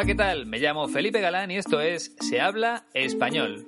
Hola, 0.00 0.06
¿qué 0.06 0.14
tal? 0.14 0.46
Me 0.46 0.58
llamo 0.58 0.88
Felipe 0.88 1.20
Galán 1.20 1.50
y 1.50 1.58
esto 1.58 1.78
es 1.78 2.16
Se 2.20 2.40
habla 2.40 2.86
español. 2.94 3.66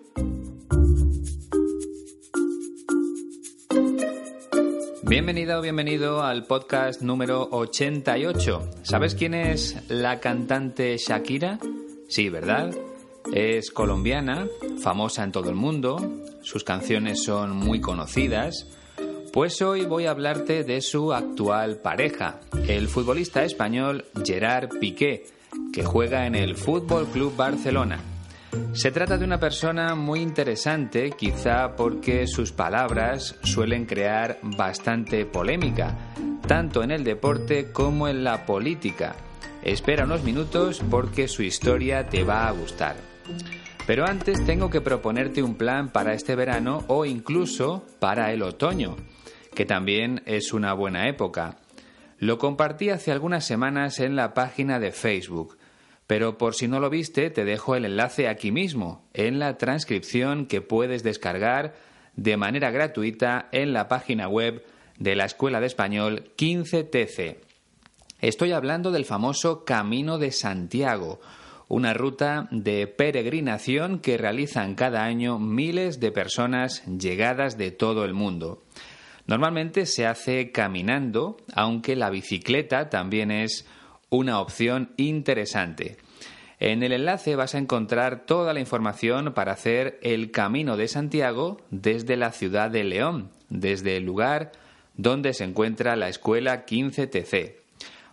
Bienvenido 5.02 5.58
o 5.58 5.60
bienvenido 5.60 6.22
al 6.22 6.46
podcast 6.46 7.02
número 7.02 7.50
88. 7.50 8.70
¿Sabes 8.82 9.14
quién 9.14 9.34
es 9.34 9.76
la 9.90 10.20
cantante 10.20 10.96
Shakira? 10.96 11.58
Sí, 12.08 12.30
¿verdad? 12.30 12.74
Es 13.34 13.70
colombiana, 13.70 14.48
famosa 14.82 15.24
en 15.24 15.32
todo 15.32 15.50
el 15.50 15.56
mundo, 15.56 15.98
sus 16.40 16.64
canciones 16.64 17.22
son 17.22 17.54
muy 17.54 17.82
conocidas. 17.82 18.68
Pues 19.34 19.60
hoy 19.60 19.84
voy 19.84 20.06
a 20.06 20.12
hablarte 20.12 20.64
de 20.64 20.80
su 20.80 21.12
actual 21.12 21.82
pareja, 21.82 22.40
el 22.66 22.88
futbolista 22.88 23.44
español 23.44 24.06
Gerard 24.24 24.70
Piqué, 24.78 25.26
que 25.72 25.82
juega 25.84 26.26
en 26.26 26.34
el 26.34 26.56
Fútbol 26.56 27.06
Club 27.06 27.34
Barcelona. 27.34 27.98
Se 28.74 28.90
trata 28.90 29.16
de 29.16 29.24
una 29.24 29.40
persona 29.40 29.94
muy 29.94 30.20
interesante, 30.20 31.10
quizá 31.12 31.74
porque 31.74 32.26
sus 32.26 32.52
palabras 32.52 33.36
suelen 33.42 33.86
crear 33.86 34.38
bastante 34.42 35.24
polémica, 35.24 35.96
tanto 36.46 36.82
en 36.82 36.90
el 36.90 37.02
deporte 37.02 37.72
como 37.72 38.08
en 38.08 38.24
la 38.24 38.44
política. 38.44 39.16
Espera 39.62 40.04
unos 40.04 40.22
minutos 40.22 40.82
porque 40.90 41.28
su 41.28 41.42
historia 41.42 42.08
te 42.08 42.24
va 42.24 42.46
a 42.46 42.50
gustar. 42.50 42.96
Pero 43.86 44.04
antes 44.06 44.44
tengo 44.44 44.68
que 44.70 44.80
proponerte 44.80 45.42
un 45.42 45.54
plan 45.54 45.88
para 45.88 46.12
este 46.12 46.36
verano 46.36 46.84
o 46.88 47.06
incluso 47.06 47.86
para 47.98 48.32
el 48.32 48.42
otoño, 48.42 48.96
que 49.54 49.64
también 49.64 50.22
es 50.26 50.52
una 50.52 50.74
buena 50.74 51.08
época. 51.08 51.56
Lo 52.18 52.38
compartí 52.38 52.90
hace 52.90 53.12
algunas 53.12 53.44
semanas 53.44 53.98
en 53.98 54.14
la 54.14 54.34
página 54.34 54.78
de 54.78 54.92
Facebook 54.92 55.58
pero 56.06 56.38
por 56.38 56.54
si 56.54 56.68
no 56.68 56.80
lo 56.80 56.90
viste, 56.90 57.30
te 57.30 57.44
dejo 57.44 57.74
el 57.74 57.84
enlace 57.84 58.28
aquí 58.28 58.52
mismo, 58.52 59.08
en 59.14 59.38
la 59.38 59.56
transcripción 59.58 60.46
que 60.46 60.60
puedes 60.60 61.02
descargar 61.02 61.74
de 62.16 62.36
manera 62.36 62.70
gratuita 62.70 63.48
en 63.52 63.72
la 63.72 63.88
página 63.88 64.28
web 64.28 64.64
de 64.98 65.16
la 65.16 65.24
Escuela 65.24 65.60
de 65.60 65.66
Español 65.66 66.30
15TC. 66.36 67.38
Estoy 68.20 68.52
hablando 68.52 68.90
del 68.92 69.04
famoso 69.04 69.64
Camino 69.64 70.18
de 70.18 70.30
Santiago, 70.30 71.20
una 71.68 71.94
ruta 71.94 72.48
de 72.50 72.86
peregrinación 72.86 73.98
que 73.98 74.18
realizan 74.18 74.74
cada 74.74 75.04
año 75.04 75.38
miles 75.38 76.00
de 76.00 76.12
personas 76.12 76.84
llegadas 76.86 77.56
de 77.56 77.70
todo 77.70 78.04
el 78.04 78.12
mundo. 78.12 78.62
Normalmente 79.26 79.86
se 79.86 80.06
hace 80.06 80.52
caminando, 80.52 81.38
aunque 81.54 81.96
la 81.96 82.10
bicicleta 82.10 82.90
también 82.90 83.30
es 83.30 83.66
una 84.12 84.40
opción 84.40 84.92
interesante. 84.98 85.96
En 86.60 86.82
el 86.82 86.92
enlace 86.92 87.34
vas 87.34 87.54
a 87.54 87.58
encontrar 87.58 88.26
toda 88.26 88.52
la 88.52 88.60
información 88.60 89.32
para 89.32 89.52
hacer 89.52 89.98
el 90.02 90.30
Camino 90.30 90.76
de 90.76 90.86
Santiago 90.86 91.62
desde 91.70 92.16
la 92.16 92.30
ciudad 92.30 92.70
de 92.70 92.84
León, 92.84 93.30
desde 93.48 93.96
el 93.96 94.04
lugar 94.04 94.52
donde 94.96 95.32
se 95.32 95.44
encuentra 95.44 95.96
la 95.96 96.10
escuela 96.10 96.66
15TC. 96.66 97.54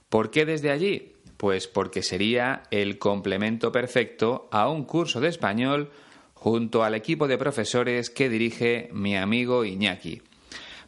¿Por 0.07 0.31
qué 0.31 0.45
desde 0.45 0.71
allí? 0.71 1.11
Pues 1.35 1.67
porque 1.67 2.01
sería 2.01 2.63
el 2.71 2.97
complemento 2.97 3.73
perfecto 3.73 4.47
a 4.51 4.69
un 4.69 4.85
curso 4.85 5.19
de 5.19 5.27
español 5.27 5.91
junto 6.33 6.85
al 6.85 6.95
equipo 6.95 7.27
de 7.27 7.37
profesores 7.37 8.09
que 8.09 8.29
dirige 8.29 8.89
mi 8.93 9.17
amigo 9.17 9.65
Iñaki. 9.65 10.21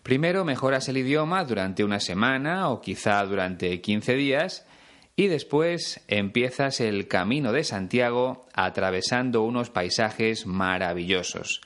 Primero 0.04 0.46
mejoras 0.46 0.88
el 0.88 0.98
idioma 0.98 1.44
durante 1.44 1.84
una 1.84 2.00
semana 2.00 2.70
o 2.70 2.80
quizá 2.80 3.24
durante 3.26 3.82
15 3.82 4.16
días 4.16 4.66
y 5.22 5.28
después 5.28 6.02
empiezas 6.08 6.82
el 6.82 7.08
camino 7.08 7.52
de 7.52 7.64
Santiago 7.64 8.48
atravesando 8.56 9.44
unos 9.44 9.70
paisajes 9.70 10.48
maravillosos. 10.48 11.62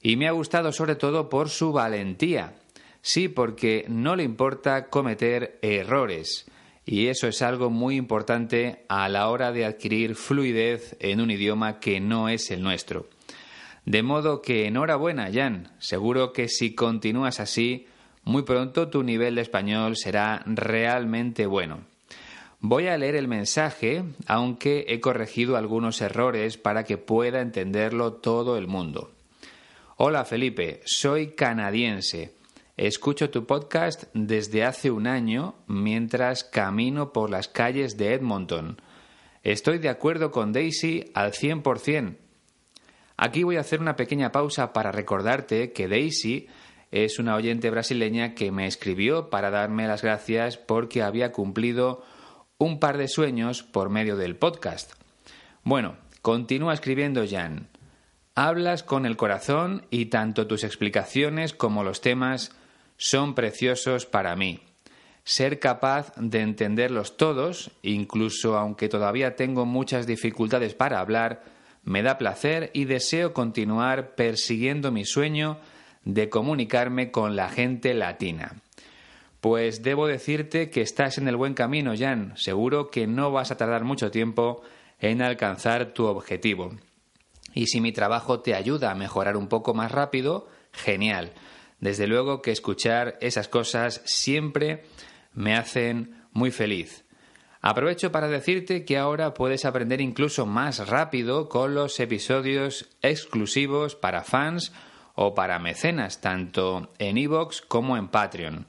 Y 0.00 0.16
me 0.16 0.26
ha 0.26 0.30
gustado 0.30 0.72
sobre 0.72 0.94
todo 0.94 1.28
por 1.28 1.50
su 1.50 1.72
valentía. 1.72 2.54
Sí, 3.02 3.28
porque 3.28 3.84
no 3.88 4.16
le 4.16 4.22
importa 4.22 4.88
cometer 4.88 5.58
errores. 5.60 6.46
Y 6.86 7.08
eso 7.08 7.28
es 7.28 7.42
algo 7.42 7.68
muy 7.68 7.96
importante 7.96 8.86
a 8.88 9.10
la 9.10 9.28
hora 9.28 9.52
de 9.52 9.66
adquirir 9.66 10.14
fluidez 10.14 10.96
en 10.98 11.20
un 11.20 11.30
idioma 11.30 11.78
que 11.78 12.00
no 12.00 12.30
es 12.30 12.50
el 12.50 12.62
nuestro. 12.62 13.10
De 13.84 14.02
modo 14.02 14.40
que 14.40 14.66
enhorabuena, 14.66 15.28
Jan. 15.30 15.74
Seguro 15.78 16.32
que 16.32 16.48
si 16.48 16.74
continúas 16.74 17.38
así, 17.38 17.86
muy 18.26 18.42
pronto 18.42 18.88
tu 18.88 19.04
nivel 19.04 19.36
de 19.36 19.42
español 19.42 19.96
será 19.96 20.42
realmente 20.46 21.46
bueno. 21.46 21.84
Voy 22.58 22.88
a 22.88 22.98
leer 22.98 23.14
el 23.14 23.28
mensaje, 23.28 24.02
aunque 24.26 24.84
he 24.88 25.00
corregido 25.00 25.56
algunos 25.56 26.00
errores 26.00 26.58
para 26.58 26.82
que 26.82 26.98
pueda 26.98 27.40
entenderlo 27.40 28.14
todo 28.14 28.58
el 28.58 28.66
mundo. 28.66 29.12
Hola 29.96 30.24
Felipe, 30.24 30.80
soy 30.84 31.36
canadiense. 31.36 32.34
Escucho 32.76 33.30
tu 33.30 33.46
podcast 33.46 34.04
desde 34.12 34.64
hace 34.64 34.90
un 34.90 35.06
año 35.06 35.54
mientras 35.68 36.42
camino 36.42 37.12
por 37.12 37.30
las 37.30 37.46
calles 37.46 37.96
de 37.96 38.12
Edmonton. 38.12 38.80
Estoy 39.44 39.78
de 39.78 39.88
acuerdo 39.88 40.32
con 40.32 40.52
Daisy 40.52 41.12
al 41.14 41.30
100%. 41.30 42.16
Aquí 43.18 43.44
voy 43.44 43.56
a 43.56 43.60
hacer 43.60 43.80
una 43.80 43.94
pequeña 43.94 44.32
pausa 44.32 44.72
para 44.72 44.90
recordarte 44.90 45.72
que 45.72 45.86
Daisy 45.86 46.48
es 46.90 47.18
una 47.18 47.34
oyente 47.34 47.70
brasileña 47.70 48.34
que 48.34 48.52
me 48.52 48.66
escribió 48.66 49.30
para 49.30 49.50
darme 49.50 49.86
las 49.86 50.02
gracias 50.02 50.56
porque 50.56 51.02
había 51.02 51.32
cumplido 51.32 52.04
un 52.58 52.80
par 52.80 52.96
de 52.96 53.08
sueños 53.08 53.62
por 53.62 53.90
medio 53.90 54.16
del 54.16 54.36
podcast. 54.36 54.92
Bueno, 55.62 55.96
continúa 56.22 56.74
escribiendo 56.74 57.24
Jan. 57.28 57.68
Hablas 58.34 58.82
con 58.82 59.06
el 59.06 59.16
corazón 59.16 59.86
y 59.90 60.06
tanto 60.06 60.46
tus 60.46 60.64
explicaciones 60.64 61.52
como 61.54 61.84
los 61.84 62.00
temas 62.00 62.54
son 62.96 63.34
preciosos 63.34 64.06
para 64.06 64.36
mí. 64.36 64.60
Ser 65.24 65.58
capaz 65.58 66.12
de 66.16 66.40
entenderlos 66.40 67.16
todos, 67.16 67.72
incluso 67.82 68.56
aunque 68.56 68.88
todavía 68.88 69.36
tengo 69.36 69.66
muchas 69.66 70.06
dificultades 70.06 70.74
para 70.74 71.00
hablar, 71.00 71.42
me 71.82 72.02
da 72.02 72.18
placer 72.18 72.70
y 72.74 72.84
deseo 72.84 73.32
continuar 73.32 74.14
persiguiendo 74.14 74.92
mi 74.92 75.04
sueño 75.04 75.58
de 76.06 76.30
comunicarme 76.30 77.10
con 77.10 77.36
la 77.36 77.50
gente 77.50 77.92
latina. 77.92 78.62
Pues 79.40 79.82
debo 79.82 80.06
decirte 80.06 80.70
que 80.70 80.80
estás 80.80 81.18
en 81.18 81.28
el 81.28 81.36
buen 81.36 81.52
camino, 81.52 81.94
Jan. 81.98 82.32
Seguro 82.36 82.90
que 82.90 83.06
no 83.06 83.32
vas 83.32 83.50
a 83.50 83.56
tardar 83.56 83.84
mucho 83.84 84.10
tiempo 84.10 84.62
en 84.98 85.20
alcanzar 85.20 85.92
tu 85.92 86.06
objetivo. 86.06 86.72
Y 87.52 87.66
si 87.66 87.80
mi 87.80 87.92
trabajo 87.92 88.40
te 88.40 88.54
ayuda 88.54 88.92
a 88.92 88.94
mejorar 88.94 89.36
un 89.36 89.48
poco 89.48 89.74
más 89.74 89.92
rápido, 89.92 90.48
genial. 90.72 91.32
Desde 91.80 92.06
luego 92.06 92.40
que 92.40 92.52
escuchar 92.52 93.18
esas 93.20 93.48
cosas 93.48 94.00
siempre 94.04 94.84
me 95.34 95.54
hacen 95.54 96.22
muy 96.32 96.50
feliz. 96.50 97.04
Aprovecho 97.60 98.12
para 98.12 98.28
decirte 98.28 98.84
que 98.84 98.96
ahora 98.96 99.34
puedes 99.34 99.64
aprender 99.64 100.00
incluso 100.00 100.46
más 100.46 100.88
rápido 100.88 101.48
con 101.48 101.74
los 101.74 101.98
episodios 101.98 102.88
exclusivos 103.02 103.96
para 103.96 104.22
fans 104.22 104.72
o 105.16 105.34
para 105.34 105.58
mecenas, 105.58 106.20
tanto 106.20 106.92
en 106.98 107.18
iVoox 107.18 107.62
como 107.62 107.96
en 107.96 108.08
Patreon. 108.08 108.66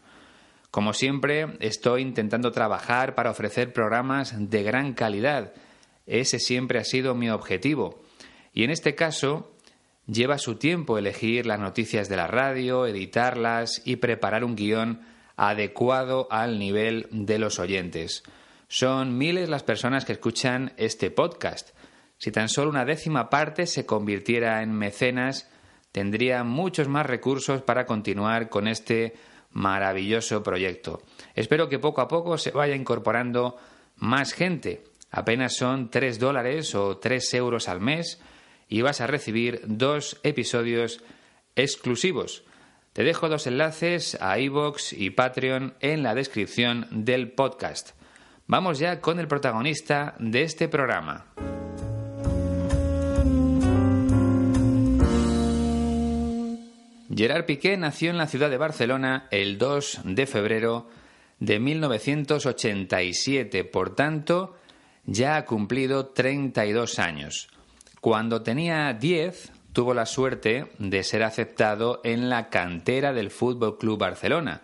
Como 0.71 0.93
siempre, 0.93 1.57
estoy 1.59 2.01
intentando 2.01 2.51
trabajar 2.51 3.15
para 3.15 3.31
ofrecer 3.31 3.73
programas 3.73 4.33
de 4.49 4.63
gran 4.63 4.93
calidad. 4.93 5.53
Ese 6.05 6.39
siempre 6.39 6.79
ha 6.79 6.83
sido 6.83 7.15
mi 7.15 7.29
objetivo. 7.29 8.01
Y 8.53 8.63
en 8.63 8.71
este 8.71 8.95
caso, 8.95 9.51
lleva 10.07 10.37
su 10.37 10.55
tiempo 10.55 10.97
elegir 10.97 11.45
las 11.45 11.59
noticias 11.59 12.09
de 12.09 12.15
la 12.15 12.27
radio, 12.27 12.87
editarlas 12.87 13.81
y 13.85 13.97
preparar 13.97 14.43
un 14.43 14.55
guion 14.55 15.01
adecuado 15.35 16.27
al 16.31 16.59
nivel 16.59 17.07
de 17.11 17.39
los 17.39 17.59
oyentes. 17.59 18.23
Son 18.67 19.17
miles 19.17 19.49
las 19.49 19.63
personas 19.63 20.05
que 20.05 20.13
escuchan 20.13 20.73
este 20.77 21.11
podcast. 21.11 21.69
Si 22.17 22.31
tan 22.31 22.49
solo 22.49 22.69
una 22.69 22.85
décima 22.85 23.29
parte 23.29 23.67
se 23.67 23.85
convirtiera 23.85 24.63
en 24.63 24.73
mecenas, 24.73 25.49
tendría 25.97 26.43
muchos 26.43 26.87
más 26.87 27.07
recursos 27.07 27.63
para 27.63 27.87
continuar 27.87 28.49
con 28.49 28.67
este 28.67 29.15
maravilloso 29.53 30.43
proyecto. 30.43 31.01
Espero 31.33 31.69
que 31.69 31.79
poco 31.79 32.01
a 32.01 32.07
poco 32.07 32.37
se 32.37 32.51
vaya 32.51 32.75
incorporando 32.75 33.57
más 33.95 34.33
gente. 34.33 34.83
Apenas 35.09 35.55
son 35.55 35.89
3 35.89 36.19
dólares 36.19 36.75
o 36.75 36.99
3 36.99 37.33
euros 37.33 37.67
al 37.67 37.81
mes 37.81 38.21
y 38.69 38.83
vas 38.83 39.01
a 39.01 39.07
recibir 39.07 39.61
dos 39.65 40.19
episodios 40.21 41.03
exclusivos. 41.55 42.43
Te 42.93 43.03
dejo 43.03 43.27
dos 43.27 43.47
enlaces 43.47 44.19
a 44.21 44.37
iVoox 44.37 44.93
y 44.93 45.09
Patreon 45.09 45.73
en 45.79 46.03
la 46.03 46.13
descripción 46.13 46.85
del 46.91 47.31
podcast. 47.31 47.93
Vamos 48.45 48.77
ya 48.77 49.01
con 49.01 49.19
el 49.19 49.27
protagonista 49.27 50.13
de 50.19 50.43
este 50.43 50.67
programa. 50.67 51.25
Gerard 57.17 57.45
Piqué 57.45 57.77
nació 57.77 58.11
en 58.11 58.17
la 58.17 58.27
ciudad 58.27 58.51
de 58.51 58.57
Barcelona 58.57 59.27
el 59.31 59.57
2 59.57 60.01
de 60.03 60.27
febrero 60.27 60.87
de 61.39 61.59
1987, 61.59 63.63
por 63.63 63.95
tanto, 63.95 64.55
ya 65.07 65.35
ha 65.35 65.45
cumplido 65.45 66.09
32 66.09 66.99
años. 66.99 67.49
Cuando 68.01 68.43
tenía 68.43 68.93
10, 68.93 69.51
tuvo 69.73 69.95
la 69.95 70.05
suerte 70.05 70.67
de 70.77 71.03
ser 71.03 71.23
aceptado 71.23 72.01
en 72.03 72.29
la 72.29 72.49
cantera 72.49 73.13
del 73.13 73.31
Fútbol 73.31 73.79
Club 73.79 73.97
Barcelona. 73.97 74.61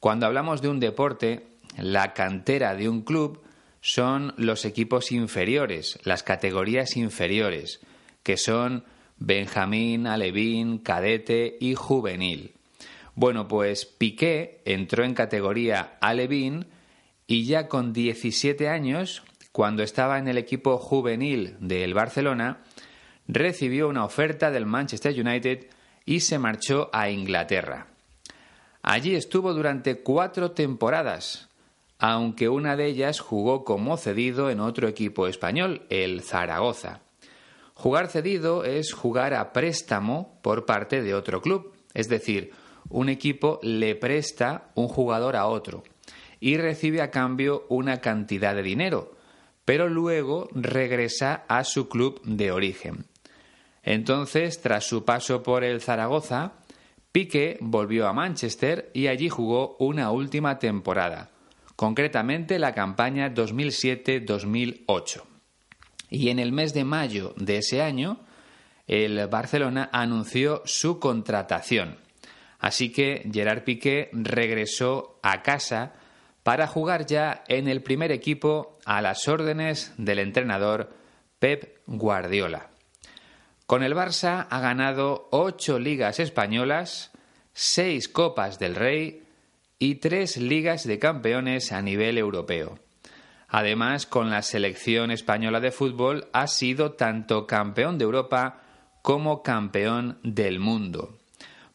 Cuando 0.00 0.24
hablamos 0.24 0.62
de 0.62 0.68
un 0.68 0.80
deporte, 0.80 1.46
la 1.76 2.14
cantera 2.14 2.74
de 2.74 2.88
un 2.88 3.02
club 3.02 3.42
son 3.82 4.32
los 4.38 4.64
equipos 4.64 5.12
inferiores, 5.12 5.98
las 6.04 6.22
categorías 6.22 6.96
inferiores, 6.96 7.80
que 8.22 8.38
son 8.38 8.84
Benjamín, 9.18 10.06
Alevín, 10.06 10.78
Cadete 10.78 11.56
y 11.60 11.74
Juvenil. 11.74 12.52
Bueno, 13.14 13.46
pues 13.46 13.84
Piqué 13.84 14.62
entró 14.64 15.04
en 15.04 15.14
categoría 15.14 15.98
Alevín 16.00 16.66
y 17.26 17.44
ya 17.44 17.68
con 17.68 17.92
17 17.92 18.68
años 18.68 19.22
cuando 19.52 19.82
estaba 19.82 20.18
en 20.18 20.28
el 20.28 20.38
equipo 20.38 20.78
juvenil 20.78 21.56
del 21.60 21.92
Barcelona, 21.92 22.62
recibió 23.28 23.88
una 23.88 24.04
oferta 24.04 24.50
del 24.50 24.66
Manchester 24.66 25.18
United 25.18 25.66
y 26.06 26.20
se 26.20 26.38
marchó 26.38 26.88
a 26.92 27.10
Inglaterra. 27.10 27.86
Allí 28.82 29.14
estuvo 29.14 29.52
durante 29.54 30.02
cuatro 30.02 30.52
temporadas, 30.52 31.48
aunque 31.98 32.48
una 32.48 32.76
de 32.76 32.86
ellas 32.86 33.20
jugó 33.20 33.64
como 33.64 33.96
cedido 33.96 34.50
en 34.50 34.58
otro 34.58 34.88
equipo 34.88 35.28
español, 35.28 35.82
el 35.88 36.22
Zaragoza. 36.22 37.00
Jugar 37.82 38.06
cedido 38.06 38.62
es 38.62 38.92
jugar 38.92 39.34
a 39.34 39.52
préstamo 39.52 40.38
por 40.40 40.66
parte 40.66 41.02
de 41.02 41.14
otro 41.14 41.42
club, 41.42 41.72
es 41.94 42.08
decir, 42.08 42.52
un 42.88 43.08
equipo 43.08 43.58
le 43.60 43.96
presta 43.96 44.70
un 44.76 44.86
jugador 44.86 45.34
a 45.34 45.46
otro 45.46 45.82
y 46.38 46.58
recibe 46.58 47.02
a 47.02 47.10
cambio 47.10 47.66
una 47.70 48.00
cantidad 48.00 48.54
de 48.54 48.62
dinero, 48.62 49.16
pero 49.64 49.88
luego 49.88 50.48
regresa 50.52 51.44
a 51.48 51.64
su 51.64 51.88
club 51.88 52.22
de 52.22 52.52
origen. 52.52 53.06
Entonces, 53.82 54.60
tras 54.60 54.84
su 54.84 55.04
paso 55.04 55.42
por 55.42 55.64
el 55.64 55.80
Zaragoza, 55.80 56.52
Piqué 57.10 57.58
volvió 57.60 58.06
a 58.06 58.12
Manchester 58.12 58.92
y 58.94 59.08
allí 59.08 59.28
jugó 59.28 59.74
una 59.80 60.12
última 60.12 60.60
temporada, 60.60 61.30
concretamente 61.74 62.60
la 62.60 62.74
campaña 62.74 63.34
2007-2008. 63.34 65.31
Y 66.12 66.28
en 66.28 66.38
el 66.38 66.52
mes 66.52 66.74
de 66.74 66.84
mayo 66.84 67.32
de 67.38 67.56
ese 67.56 67.80
año, 67.80 68.20
el 68.86 69.26
Barcelona 69.28 69.88
anunció 69.94 70.60
su 70.66 71.00
contratación. 71.00 71.96
Así 72.58 72.92
que 72.92 73.26
Gerard 73.32 73.64
Piqué 73.64 74.10
regresó 74.12 75.18
a 75.22 75.42
casa 75.42 75.94
para 76.42 76.66
jugar 76.66 77.06
ya 77.06 77.42
en 77.48 77.66
el 77.66 77.82
primer 77.82 78.12
equipo 78.12 78.78
a 78.84 79.00
las 79.00 79.26
órdenes 79.26 79.94
del 79.96 80.18
entrenador 80.18 80.92
Pep 81.38 81.78
Guardiola. 81.86 82.68
Con 83.64 83.82
el 83.82 83.94
Barça 83.94 84.46
ha 84.50 84.60
ganado 84.60 85.28
ocho 85.30 85.78
ligas 85.78 86.20
españolas, 86.20 87.10
seis 87.54 88.06
copas 88.06 88.58
del 88.58 88.74
Rey 88.74 89.22
y 89.78 89.94
tres 89.94 90.36
ligas 90.36 90.86
de 90.86 90.98
campeones 90.98 91.72
a 91.72 91.80
nivel 91.80 92.18
europeo. 92.18 92.78
Además, 93.54 94.06
con 94.06 94.30
la 94.30 94.40
selección 94.40 95.10
española 95.10 95.60
de 95.60 95.72
fútbol 95.72 96.26
ha 96.32 96.46
sido 96.46 96.92
tanto 96.92 97.46
campeón 97.46 97.98
de 97.98 98.04
Europa 98.04 98.62
como 99.02 99.42
campeón 99.42 100.18
del 100.22 100.58
mundo. 100.58 101.18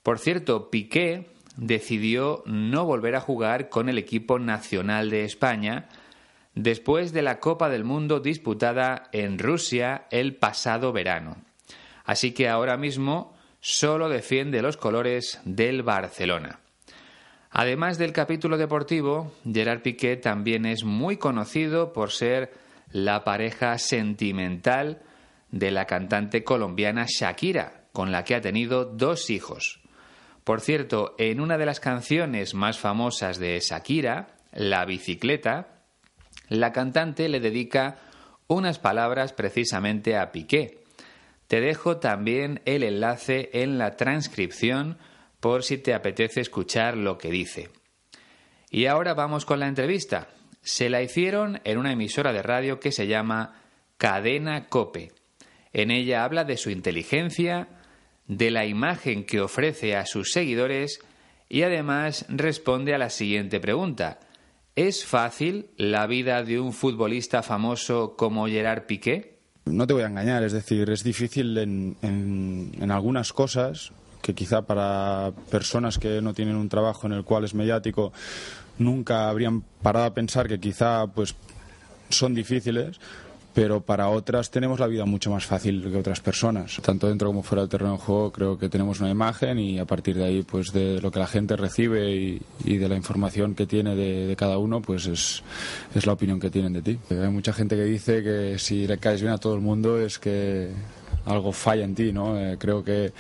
Por 0.01 0.17
cierto, 0.17 0.71
Piqué 0.71 1.29
decidió 1.55 2.41
no 2.47 2.83
volver 2.83 3.15
a 3.15 3.21
jugar 3.21 3.69
con 3.69 3.89
el 3.89 3.99
equipo 3.99 4.39
nacional 4.39 5.11
de 5.11 5.23
España 5.23 5.87
después 6.55 7.13
de 7.13 7.21
la 7.21 7.39
Copa 7.39 7.69
del 7.69 7.83
Mundo 7.83 8.21
disputada 8.21 9.07
en 9.11 9.37
Rusia 9.37 10.07
el 10.09 10.35
pasado 10.35 10.91
verano. 10.93 11.37
Así 12.05 12.31
que 12.31 12.49
ahora 12.49 12.77
mismo 12.77 13.35
solo 13.59 14.09
defiende 14.09 14.63
los 14.63 14.77
colores 14.77 15.41
del 15.45 15.83
Barcelona. 15.83 16.59
Además 17.59 17.97
del 17.97 18.13
capítulo 18.13 18.55
deportivo, 18.55 19.33
Gerard 19.51 19.81
Piqué 19.81 20.15
también 20.15 20.67
es 20.67 20.83
muy 20.83 21.17
conocido 21.17 21.91
por 21.91 22.11
ser 22.11 22.53
la 22.91 23.23
pareja 23.23 23.79
sentimental 23.79 25.01
de 25.49 25.71
la 25.71 25.85
cantante 25.85 26.43
colombiana 26.43 27.07
Shakira, 27.07 27.85
con 27.93 28.11
la 28.11 28.23
que 28.23 28.35
ha 28.35 28.41
tenido 28.41 28.85
dos 28.85 29.31
hijos. 29.31 29.81
Por 30.43 30.61
cierto, 30.61 31.15
en 31.17 31.41
una 31.41 31.57
de 31.57 31.65
las 31.65 31.79
canciones 31.79 32.53
más 32.53 32.77
famosas 32.77 33.39
de 33.39 33.59
Shakira, 33.59 34.27
La 34.51 34.85
bicicleta, 34.85 35.81
la 36.49 36.71
cantante 36.71 37.27
le 37.27 37.39
dedica 37.39 37.97
unas 38.45 38.77
palabras 38.77 39.33
precisamente 39.33 40.15
a 40.15 40.31
Piqué. 40.31 40.83
Te 41.47 41.59
dejo 41.59 41.97
también 41.97 42.61
el 42.65 42.83
enlace 42.83 43.49
en 43.51 43.79
la 43.79 43.95
transcripción 43.95 44.99
por 45.39 45.63
si 45.63 45.77
te 45.77 45.93
apetece 45.93 46.41
escuchar 46.41 46.97
lo 46.97 47.17
que 47.17 47.29
dice. 47.29 47.69
Y 48.69 48.85
ahora 48.85 49.13
vamos 49.13 49.45
con 49.45 49.59
la 49.59 49.67
entrevista. 49.67 50.29
Se 50.61 50.89
la 50.89 51.01
hicieron 51.01 51.61
en 51.63 51.77
una 51.77 51.93
emisora 51.93 52.33
de 52.33 52.41
radio 52.41 52.79
que 52.79 52.91
se 52.91 53.07
llama 53.07 53.61
Cadena 53.97 54.67
Cope. 54.67 55.13
En 55.73 55.91
ella 55.91 56.23
habla 56.23 56.43
de 56.43 56.57
su 56.57 56.69
inteligencia, 56.69 57.67
de 58.27 58.51
la 58.51 58.65
imagen 58.65 59.25
que 59.25 59.41
ofrece 59.41 59.95
a 59.95 60.05
sus 60.05 60.31
seguidores 60.31 60.99
y 61.49 61.63
además 61.63 62.25
responde 62.29 62.93
a 62.93 62.97
la 62.97 63.09
siguiente 63.09 63.59
pregunta. 63.59 64.19
¿Es 64.75 65.05
fácil 65.05 65.71
la 65.77 66.05
vida 66.05 66.43
de 66.43 66.59
un 66.59 66.73
futbolista 66.73 67.41
famoso 67.41 68.15
como 68.15 68.47
Gerard 68.47 68.85
Piqué? 68.85 69.37
No 69.65 69.87
te 69.87 69.93
voy 69.93 70.03
a 70.03 70.07
engañar, 70.07 70.43
es 70.43 70.53
decir, 70.53 70.89
es 70.89 71.03
difícil 71.03 71.57
en, 71.57 71.97
en, 72.01 72.91
algunas 72.91 73.33
cosas 73.33 73.91
que 74.21 74.33
quizá 74.33 74.61
para 74.63 75.31
personas 75.49 75.97
que 75.97 76.21
no 76.21 76.33
tienen 76.33 76.55
un 76.55 76.69
trabajo 76.69 77.07
en 77.07 77.13
el 77.13 77.23
cual 77.23 77.45
es 77.45 77.53
mediático 77.53 78.11
nunca 78.79 79.29
habrían 79.29 79.61
parado 79.81 80.05
a 80.05 80.13
pensar 80.13 80.47
que 80.47 80.59
quizá 80.59 81.07
pues 81.07 81.35
son 82.09 82.33
difíciles, 82.33 82.99
pero 83.53 83.81
para 83.81 84.09
otras 84.09 84.51
tenemos 84.51 84.79
la 84.79 84.85
vida 84.85 85.05
mucho 85.05 85.31
más 85.31 85.45
fácil 85.45 85.81
que 85.81 85.97
otras 85.97 86.19
personas. 86.19 86.79
Tanto 86.83 87.07
dentro 87.07 87.29
como 87.29 87.41
fuera 87.41 87.63
del 87.63 87.69
terreno 87.69 87.93
de 87.93 87.97
juego 87.97 88.31
creo 88.31 88.57
que 88.59 88.69
tenemos 88.69 88.99
una 88.99 89.09
imagen 89.09 89.57
y 89.57 89.79
a 89.79 89.85
partir 89.85 90.15
de 90.15 90.25
ahí, 90.25 90.43
pues 90.43 90.71
de 90.71 91.01
lo 91.01 91.09
que 91.09 91.17
la 91.17 91.25
gente 91.25 91.55
recibe 91.55 92.39
y, 92.63 92.77
de 92.77 92.87
la 92.87 92.95
información 92.95 93.55
que 93.55 93.65
tiene 93.65 93.95
de, 93.95 94.35
cada 94.35 94.59
uno, 94.59 94.81
pues 94.81 95.07
es, 95.07 95.43
es, 95.95 96.05
la 96.05 96.13
opinión 96.13 96.39
que 96.39 96.51
tienen 96.51 96.73
de 96.73 96.83
ti. 96.83 96.99
Hay 97.09 97.29
mucha 97.29 97.51
gente 97.51 97.75
que 97.75 97.83
dice 97.83 98.21
que 98.21 98.59
si 98.59 98.85
le 98.85 98.99
caes 98.99 99.21
bien 99.21 99.33
a 99.33 99.39
todo 99.39 99.55
el 99.55 99.61
mundo 99.61 99.99
es 99.99 100.19
que 100.19 100.69
algo 101.27 101.51
falla 101.51 101.83
en 101.83 101.95
ti, 101.95 102.11
¿no? 102.11 102.39
Eh, 102.39 102.57
creo 102.57 102.83
que 102.83 103.11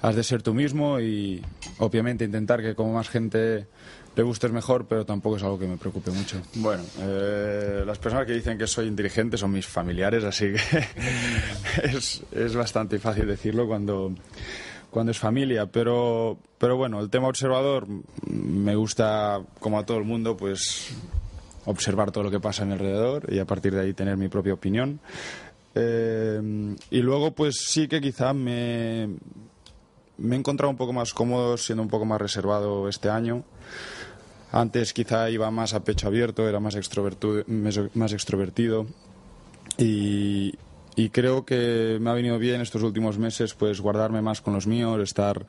has 0.00 0.14
de 0.14 0.22
ser 0.22 0.42
tú 0.42 0.54
mismo 0.54 1.00
y 1.00 1.44
obviamente 1.78 2.24
intentar 2.24 2.62
que 2.62 2.74
como 2.74 2.94
más 2.94 3.08
gente 3.08 3.66
le 4.16 4.22
gustes 4.22 4.50
mejor, 4.50 4.86
pero 4.86 5.04
tampoco 5.04 5.36
es 5.36 5.42
algo 5.42 5.58
que 5.58 5.66
me 5.66 5.76
preocupe 5.76 6.10
mucho. 6.10 6.40
Bueno, 6.54 6.82
eh, 7.00 7.82
las 7.86 7.98
personas 7.98 8.26
que 8.26 8.32
dicen 8.32 8.58
que 8.58 8.66
soy 8.66 8.86
inteligente 8.86 9.36
son 9.36 9.52
mis 9.52 9.66
familiares, 9.66 10.24
así 10.24 10.52
que 10.52 10.86
es, 11.96 12.22
es, 12.32 12.54
bastante 12.54 12.98
fácil 12.98 13.26
decirlo 13.26 13.66
cuando, 13.66 14.12
cuando 14.90 15.12
es 15.12 15.18
familia, 15.18 15.66
pero, 15.66 16.38
pero 16.58 16.76
bueno, 16.76 17.00
el 17.00 17.08
tema 17.08 17.28
observador 17.28 17.86
me 18.26 18.74
gusta, 18.74 19.40
como 19.58 19.78
a 19.78 19.86
todo 19.86 19.98
el 19.98 20.04
mundo, 20.04 20.36
pues 20.36 20.92
observar 21.66 22.10
todo 22.10 22.24
lo 22.24 22.30
que 22.30 22.40
pasa 22.40 22.64
en 22.64 22.72
alrededor 22.72 23.32
y 23.32 23.38
a 23.38 23.44
partir 23.44 23.74
de 23.74 23.82
ahí 23.82 23.92
tener 23.92 24.16
mi 24.16 24.28
propia 24.28 24.54
opinión. 24.54 25.00
Eh, 25.74 26.76
y 26.90 26.98
luego, 27.00 27.32
pues 27.32 27.56
sí 27.66 27.88
que 27.88 28.00
quizá 28.00 28.32
me, 28.32 29.08
me 30.18 30.36
he 30.36 30.38
encontrado 30.38 30.70
un 30.70 30.76
poco 30.76 30.92
más 30.92 31.12
cómodo 31.14 31.56
siendo 31.56 31.82
un 31.82 31.88
poco 31.88 32.04
más 32.04 32.20
reservado 32.20 32.88
este 32.88 33.08
año. 33.08 33.44
Antes 34.52 34.92
quizá 34.92 35.30
iba 35.30 35.50
más 35.50 35.74
a 35.74 35.84
pecho 35.84 36.08
abierto, 36.08 36.48
era 36.48 36.58
más 36.58 36.76
más 37.94 38.12
extrovertido 38.12 38.86
y, 39.78 40.52
creo 41.12 41.46
que 41.46 41.98
me 42.00 42.10
ha 42.10 42.14
venido 42.14 42.38
bien 42.38 42.60
estos 42.60 42.82
últimos 42.82 43.16
meses 43.16 43.54
pues 43.54 43.80
guardarme 43.80 44.20
más 44.20 44.40
con 44.40 44.52
los 44.52 44.66
míos, 44.66 45.00
estar 45.00 45.46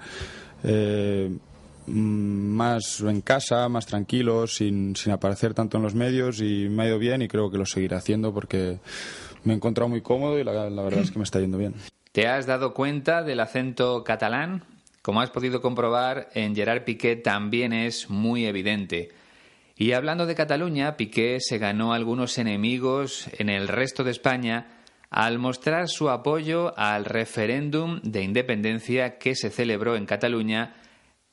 eh, 0.64 1.36
más 1.88 3.02
en 3.02 3.22
casa, 3.22 3.68
más 3.68 3.86
tranquilo, 3.88 4.48
sin, 4.48 4.96
sin 4.96 5.12
aparecer 5.12 5.54
tanto 5.54 5.78
en 5.78 5.84
los 5.84 5.96
medios 5.96 6.40
y 6.40 6.70
me 6.70 6.84
ha 6.84 6.88
ido 6.88 7.00
bien 7.00 7.22
y 7.24 7.28
creo 7.28 7.52
que 7.52 7.58
lo 7.58 7.66
seguiré 7.66 7.96
haciendo 7.96 8.34
porque 8.34 8.80
me 9.44 9.54
he 9.54 9.56
encontrado 9.56 9.90
muy 9.90 10.02
cómodo 10.02 10.40
y 10.40 10.44
la, 10.44 10.52
verdad 10.70 11.00
es 11.02 11.12
que 11.12 11.20
me 11.20 11.24
está 11.24 11.40
yendo 11.40 11.58
bien. 11.58 11.74
¿Te 12.12 12.28
has 12.28 12.46
dado 12.46 12.74
cuenta 12.74 13.24
del 13.24 13.40
acento 13.40 14.04
catalán? 14.04 14.64
Como 15.02 15.22
has 15.22 15.32
podido 15.32 15.62
comprobar, 15.62 16.30
en 16.34 16.56
Gerard 16.56 16.84
Piqué 16.84 17.16
también 17.16 17.74
es 17.74 18.10
muy 18.10 18.46
evidente. 18.46 19.10
Y 19.76 19.94
hablando 19.94 20.26
de 20.26 20.36
Cataluña, 20.36 20.96
Piqué 20.96 21.38
se 21.40 21.58
ganó 21.58 21.94
algunos 21.94 22.38
enemigos 22.38 23.28
en 23.40 23.50
el 23.50 23.68
resto 23.68 24.04
de 24.04 24.12
España 24.12 24.68
al 25.10 25.40
mostrar 25.40 25.90
su 25.90 26.10
apoyo 26.10 26.78
al 26.78 27.06
referéndum 27.06 28.00
de 28.04 28.24
independencia 28.24 29.18
que 29.18 29.36
se 29.36 29.50
celebró 29.50 29.96
en 29.96 30.06
Cataluña 30.06 30.76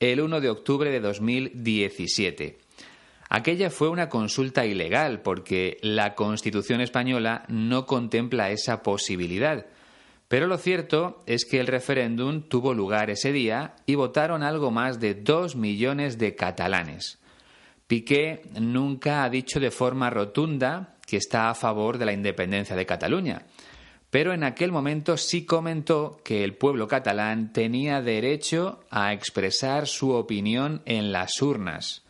el 0.01 0.21
1 0.21 0.41
de 0.41 0.51
octubre 0.51 0.91
de 0.91 1.01
2017. 1.01 2.59
Aquella 3.29 3.71
fue 3.71 3.89
una 3.89 4.09
consulta 4.09 4.65
ilegal 4.65 5.21
porque 5.21 5.77
la 5.83 6.15
Constitución 6.15 6.81
española 6.81 7.45
no 7.49 7.85
contempla 7.87 8.51
esa 8.51 8.83
posibilidad. 8.83 9.67
Pero 10.29 10.47
lo 10.47 10.59
cierto 10.59 11.23
es 11.27 11.45
que 11.45 11.61
el 11.61 11.67
referéndum 11.67 12.43
tuvo 12.43 12.75
lugar 12.75 13.11
ese 13.11 13.33
día 13.33 13.75
y 13.87 13.95
votaron 13.95 14.43
algo 14.43 14.71
más 14.71 15.01
de 15.01 15.15
dos 15.15 15.57
millones 15.57 16.19
de 16.19 16.35
catalanes. 16.35 17.19
Piqué 17.87 18.43
nunca 18.61 19.25
ha 19.25 19.31
dicho 19.31 19.61
de 19.61 19.71
forma 19.71 20.11
rotunda 20.11 20.97
que 21.07 21.17
está 21.17 21.49
a 21.49 21.55
favor 21.55 21.97
de 21.97 22.05
la 22.05 22.13
independencia 22.13 22.77
de 22.77 22.85
Cataluña, 22.85 23.47
pero 24.11 24.35
en 24.35 24.45
aquel 24.45 24.73
momento 24.73 25.17
sí 25.17 25.47
comentó 25.47 26.21
que 26.23 26.45
el 26.45 26.55
pueblo 26.55 26.87
catalán 26.87 27.53
tenía 27.53 28.03
derecho 28.03 28.81
a 28.91 29.15
expresar 29.15 29.87
su 29.87 30.13
opinión 30.13 30.83
en 30.85 31.13
las 31.13 31.41
urnas. 31.41 32.05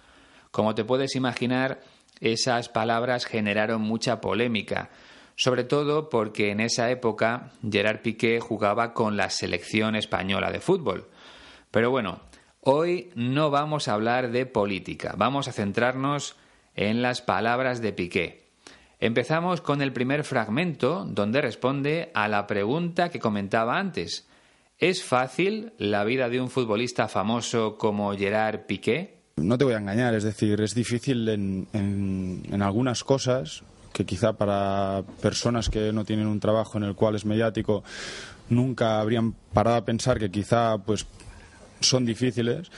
Como 0.50 0.74
te 0.74 0.84
puedes 0.84 1.14
imaginar, 1.16 1.80
esas 2.20 2.68
palabras 2.68 3.26
generaron 3.26 3.82
mucha 3.82 4.20
polémica, 4.20 4.90
sobre 5.36 5.64
todo 5.64 6.08
porque 6.08 6.50
en 6.50 6.60
esa 6.60 6.90
época 6.90 7.52
Gerard 7.68 8.00
Piqué 8.00 8.40
jugaba 8.40 8.92
con 8.92 9.16
la 9.16 9.30
selección 9.30 9.94
española 9.94 10.50
de 10.50 10.60
fútbol. 10.60 11.08
Pero 11.70 11.90
bueno, 11.90 12.20
hoy 12.60 13.10
no 13.14 13.50
vamos 13.50 13.88
a 13.88 13.94
hablar 13.94 14.30
de 14.30 14.46
política, 14.46 15.14
vamos 15.16 15.46
a 15.46 15.52
centrarnos 15.52 16.36
en 16.74 17.02
las 17.02 17.22
palabras 17.22 17.80
de 17.80 17.92
Piqué. 17.92 18.48
Empezamos 19.00 19.60
con 19.60 19.80
el 19.80 19.92
primer 19.92 20.24
fragmento 20.24 21.04
donde 21.04 21.40
responde 21.40 22.10
a 22.14 22.26
la 22.26 22.48
pregunta 22.48 23.10
que 23.10 23.20
comentaba 23.20 23.78
antes. 23.78 24.28
¿Es 24.78 25.04
fácil 25.04 25.72
la 25.78 26.02
vida 26.02 26.28
de 26.28 26.40
un 26.40 26.50
futbolista 26.50 27.06
famoso 27.06 27.78
como 27.78 28.12
Gerard 28.16 28.66
Piqué? 28.66 29.17
No 29.42 29.58
te 29.58 29.64
voy 29.64 29.74
a 29.74 29.78
engañar, 29.78 30.14
es 30.14 30.24
decir, 30.24 30.60
es 30.60 30.74
difícil 30.74 31.28
en, 31.28 31.68
en 31.72 32.62
algunas 32.62 33.04
cosas 33.04 33.62
que 33.92 34.04
quizá 34.04 34.32
para 34.34 35.02
personas 35.20 35.68
que 35.68 35.92
no 35.92 36.04
tienen 36.04 36.26
un 36.26 36.40
trabajo 36.40 36.78
en 36.78 36.84
el 36.84 36.94
cual 36.94 37.16
es 37.16 37.24
mediático 37.24 37.82
nunca 38.48 39.00
habrían 39.00 39.32
parado 39.52 39.76
a 39.76 39.84
pensar 39.84 40.18
que 40.18 40.30
quizá 40.30 40.78
pues 40.78 41.06
son 41.80 42.04
difíciles, 42.04 42.70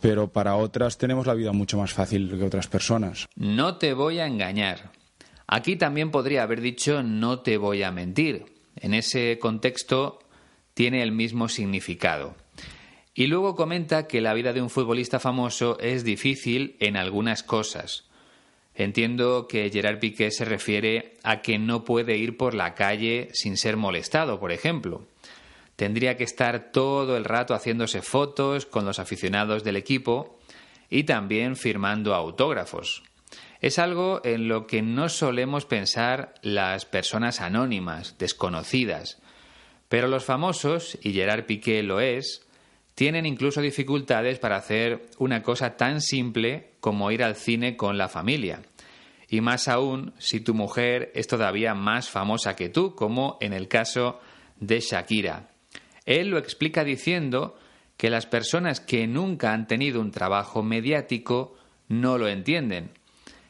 pero 0.00 0.28
para 0.28 0.56
otras 0.56 0.98
tenemos 0.98 1.26
la 1.26 1.34
vida 1.34 1.52
mucho 1.52 1.78
más 1.78 1.92
fácil 1.92 2.28
que 2.36 2.44
otras 2.44 2.66
personas. 2.66 3.26
No 3.36 3.76
te 3.76 3.94
voy 3.94 4.18
a 4.18 4.26
engañar. 4.26 4.90
Aquí 5.46 5.76
también 5.76 6.10
podría 6.10 6.42
haber 6.42 6.60
dicho 6.60 7.02
no 7.02 7.40
te 7.40 7.56
voy 7.56 7.82
a 7.82 7.90
mentir. 7.90 8.46
En 8.76 8.94
ese 8.94 9.38
contexto 9.38 10.18
tiene 10.74 11.02
el 11.02 11.12
mismo 11.12 11.48
significado. 11.48 12.34
Y 13.14 13.28
luego 13.28 13.54
comenta 13.54 14.08
que 14.08 14.20
la 14.20 14.34
vida 14.34 14.52
de 14.52 14.60
un 14.60 14.70
futbolista 14.70 15.20
famoso 15.20 15.78
es 15.78 16.02
difícil 16.02 16.76
en 16.80 16.96
algunas 16.96 17.44
cosas. 17.44 18.08
Entiendo 18.74 19.46
que 19.46 19.70
Gerard 19.70 20.00
Piqué 20.00 20.32
se 20.32 20.44
refiere 20.44 21.16
a 21.22 21.40
que 21.40 21.58
no 21.58 21.84
puede 21.84 22.16
ir 22.16 22.36
por 22.36 22.54
la 22.54 22.74
calle 22.74 23.28
sin 23.32 23.56
ser 23.56 23.76
molestado, 23.76 24.40
por 24.40 24.50
ejemplo. 24.50 25.06
Tendría 25.76 26.16
que 26.16 26.24
estar 26.24 26.72
todo 26.72 27.16
el 27.16 27.24
rato 27.24 27.54
haciéndose 27.54 28.02
fotos 28.02 28.66
con 28.66 28.84
los 28.84 28.98
aficionados 28.98 29.62
del 29.62 29.76
equipo 29.76 30.38
y 30.90 31.04
también 31.04 31.54
firmando 31.54 32.14
autógrafos. 32.14 33.04
Es 33.60 33.78
algo 33.78 34.20
en 34.24 34.48
lo 34.48 34.66
que 34.66 34.82
no 34.82 35.08
solemos 35.08 35.66
pensar 35.66 36.34
las 36.42 36.84
personas 36.84 37.40
anónimas, 37.40 38.18
desconocidas. 38.18 39.22
Pero 39.88 40.08
los 40.08 40.24
famosos, 40.24 40.98
y 41.02 41.12
Gerard 41.12 41.46
Piqué 41.46 41.82
lo 41.82 42.00
es, 42.00 42.44
tienen 42.94 43.26
incluso 43.26 43.60
dificultades 43.60 44.38
para 44.38 44.56
hacer 44.56 45.06
una 45.18 45.42
cosa 45.42 45.76
tan 45.76 46.00
simple 46.00 46.74
como 46.80 47.10
ir 47.10 47.22
al 47.24 47.36
cine 47.36 47.76
con 47.76 47.98
la 47.98 48.08
familia. 48.08 48.62
Y 49.28 49.40
más 49.40 49.68
aún 49.68 50.12
si 50.18 50.40
tu 50.40 50.54
mujer 50.54 51.10
es 51.14 51.26
todavía 51.26 51.74
más 51.74 52.08
famosa 52.08 52.54
que 52.54 52.68
tú, 52.68 52.94
como 52.94 53.36
en 53.40 53.52
el 53.52 53.68
caso 53.68 54.20
de 54.60 54.80
Shakira. 54.80 55.48
Él 56.04 56.28
lo 56.28 56.38
explica 56.38 56.84
diciendo 56.84 57.56
que 57.96 58.10
las 58.10 58.26
personas 58.26 58.80
que 58.80 59.06
nunca 59.06 59.52
han 59.52 59.66
tenido 59.66 60.00
un 60.00 60.10
trabajo 60.10 60.62
mediático 60.62 61.56
no 61.88 62.18
lo 62.18 62.28
entienden. 62.28 62.90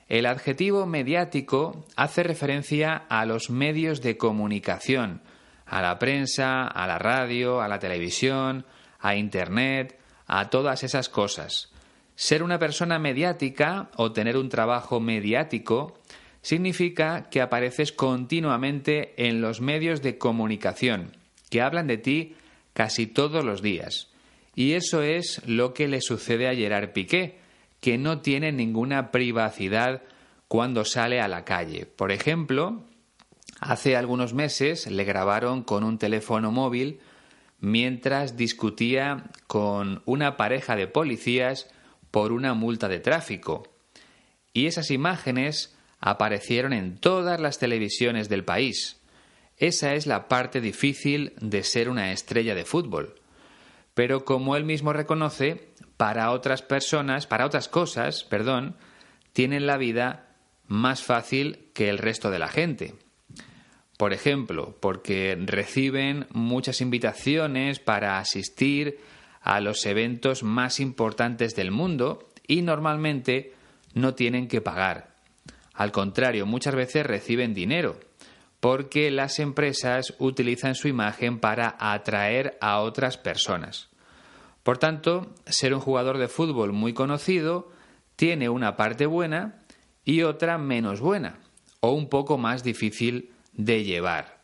El 0.08 0.26
adjetivo 0.26 0.86
mediático 0.86 1.84
hace 1.96 2.22
referencia 2.22 3.04
a 3.08 3.24
los 3.26 3.50
medios 3.50 4.00
de 4.00 4.16
comunicación, 4.16 5.22
a 5.66 5.82
la 5.82 5.98
prensa, 5.98 6.66
a 6.66 6.86
la 6.86 6.98
radio, 6.98 7.60
a 7.60 7.68
la 7.68 7.78
televisión, 7.78 8.66
a 9.04 9.16
Internet, 9.16 9.98
a 10.26 10.48
todas 10.48 10.82
esas 10.82 11.10
cosas. 11.10 11.70
Ser 12.16 12.42
una 12.42 12.58
persona 12.58 12.98
mediática 12.98 13.90
o 13.96 14.12
tener 14.12 14.38
un 14.38 14.48
trabajo 14.48 14.98
mediático 14.98 16.00
significa 16.40 17.28
que 17.28 17.42
apareces 17.42 17.92
continuamente 17.92 19.12
en 19.18 19.42
los 19.42 19.60
medios 19.60 20.00
de 20.00 20.16
comunicación, 20.16 21.16
que 21.50 21.60
hablan 21.60 21.86
de 21.86 21.98
ti 21.98 22.34
casi 22.72 23.06
todos 23.06 23.44
los 23.44 23.60
días. 23.60 24.08
Y 24.54 24.72
eso 24.72 25.02
es 25.02 25.42
lo 25.46 25.74
que 25.74 25.86
le 25.86 26.00
sucede 26.00 26.48
a 26.48 26.54
Gerard 26.54 26.92
Piqué, 26.92 27.38
que 27.80 27.98
no 27.98 28.22
tiene 28.22 28.52
ninguna 28.52 29.10
privacidad 29.10 30.00
cuando 30.48 30.86
sale 30.86 31.20
a 31.20 31.28
la 31.28 31.44
calle. 31.44 31.84
Por 31.84 32.10
ejemplo, 32.10 32.84
hace 33.60 33.96
algunos 33.96 34.32
meses 34.32 34.86
le 34.86 35.04
grabaron 35.04 35.62
con 35.62 35.84
un 35.84 35.98
teléfono 35.98 36.50
móvil 36.50 37.00
mientras 37.60 38.36
discutía 38.36 39.30
con 39.46 40.02
una 40.04 40.36
pareja 40.36 40.76
de 40.76 40.86
policías 40.86 41.70
por 42.10 42.32
una 42.32 42.54
multa 42.54 42.88
de 42.88 43.00
tráfico. 43.00 43.64
Y 44.52 44.66
esas 44.66 44.90
imágenes 44.90 45.76
aparecieron 46.00 46.72
en 46.72 46.98
todas 46.98 47.40
las 47.40 47.58
televisiones 47.58 48.28
del 48.28 48.44
país. 48.44 49.00
Esa 49.56 49.94
es 49.94 50.06
la 50.06 50.28
parte 50.28 50.60
difícil 50.60 51.32
de 51.40 51.62
ser 51.62 51.88
una 51.88 52.12
estrella 52.12 52.54
de 52.54 52.64
fútbol. 52.64 53.14
Pero 53.94 54.24
como 54.24 54.56
él 54.56 54.64
mismo 54.64 54.92
reconoce, 54.92 55.72
para 55.96 56.30
otras 56.30 56.62
personas, 56.62 57.26
para 57.26 57.46
otras 57.46 57.68
cosas, 57.68 58.24
perdón, 58.24 58.76
tienen 59.32 59.66
la 59.66 59.76
vida 59.76 60.28
más 60.66 61.02
fácil 61.02 61.70
que 61.72 61.88
el 61.88 61.98
resto 61.98 62.30
de 62.30 62.38
la 62.38 62.48
gente. 62.48 62.94
Por 63.96 64.12
ejemplo, 64.12 64.76
porque 64.80 65.38
reciben 65.40 66.26
muchas 66.32 66.80
invitaciones 66.80 67.78
para 67.78 68.18
asistir 68.18 68.98
a 69.40 69.60
los 69.60 69.86
eventos 69.86 70.42
más 70.42 70.80
importantes 70.80 71.54
del 71.54 71.70
mundo 71.70 72.28
y 72.46 72.62
normalmente 72.62 73.52
no 73.92 74.14
tienen 74.14 74.48
que 74.48 74.60
pagar. 74.60 75.14
Al 75.74 75.92
contrario, 75.92 76.46
muchas 76.46 76.74
veces 76.74 77.06
reciben 77.06 77.54
dinero, 77.54 77.98
porque 78.60 79.10
las 79.10 79.38
empresas 79.38 80.14
utilizan 80.18 80.74
su 80.74 80.88
imagen 80.88 81.38
para 81.38 81.76
atraer 81.78 82.56
a 82.60 82.80
otras 82.80 83.16
personas. 83.16 83.88
Por 84.62 84.78
tanto, 84.78 85.34
ser 85.46 85.74
un 85.74 85.80
jugador 85.80 86.18
de 86.18 86.28
fútbol 86.28 86.72
muy 86.72 86.94
conocido 86.94 87.70
tiene 88.16 88.48
una 88.48 88.76
parte 88.76 89.06
buena 89.06 89.60
y 90.04 90.22
otra 90.22 90.58
menos 90.58 91.00
buena, 91.00 91.38
o 91.80 91.92
un 91.92 92.08
poco 92.08 92.38
más 92.38 92.64
difícil 92.64 93.33
de 93.56 93.84
llevar. 93.84 94.38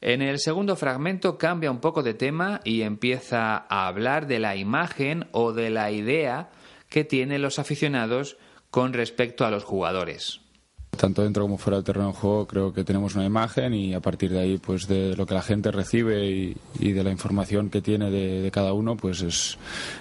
En 0.00 0.22
el 0.22 0.38
segundo 0.38 0.76
fragmento 0.76 1.38
cambia 1.38 1.70
un 1.70 1.80
poco 1.80 2.02
de 2.02 2.14
tema 2.14 2.60
y 2.64 2.82
empieza 2.82 3.56
a 3.68 3.88
hablar 3.88 4.26
de 4.26 4.38
la 4.38 4.56
imagen 4.56 5.26
o 5.32 5.52
de 5.52 5.70
la 5.70 5.90
idea 5.90 6.50
que 6.88 7.04
tienen 7.04 7.42
los 7.42 7.58
aficionados 7.58 8.36
con 8.70 8.92
respecto 8.92 9.44
a 9.44 9.50
los 9.50 9.64
jugadores 9.64 10.40
tanto 10.98 11.22
dentro 11.22 11.44
como 11.44 11.56
fuera 11.56 11.78
del 11.78 11.84
terreno 11.84 12.08
de 12.08 12.12
juego 12.12 12.46
creo 12.46 12.72
que 12.72 12.84
tenemos 12.84 13.14
una 13.14 13.24
imagen 13.24 13.72
y 13.72 13.94
a 13.94 14.00
partir 14.00 14.30
de 14.30 14.40
ahí 14.40 14.58
pues 14.58 14.86
de 14.88 15.16
lo 15.16 15.24
que 15.24 15.34
la 15.34 15.42
gente 15.42 15.70
recibe 15.70 16.26
y, 16.26 16.92
de 16.92 17.04
la 17.04 17.10
información 17.10 17.70
que 17.70 17.80
tiene 17.80 18.10
de, 18.10 18.50
cada 18.50 18.72
uno 18.72 18.96
pues 18.96 19.22
es, 19.22 19.58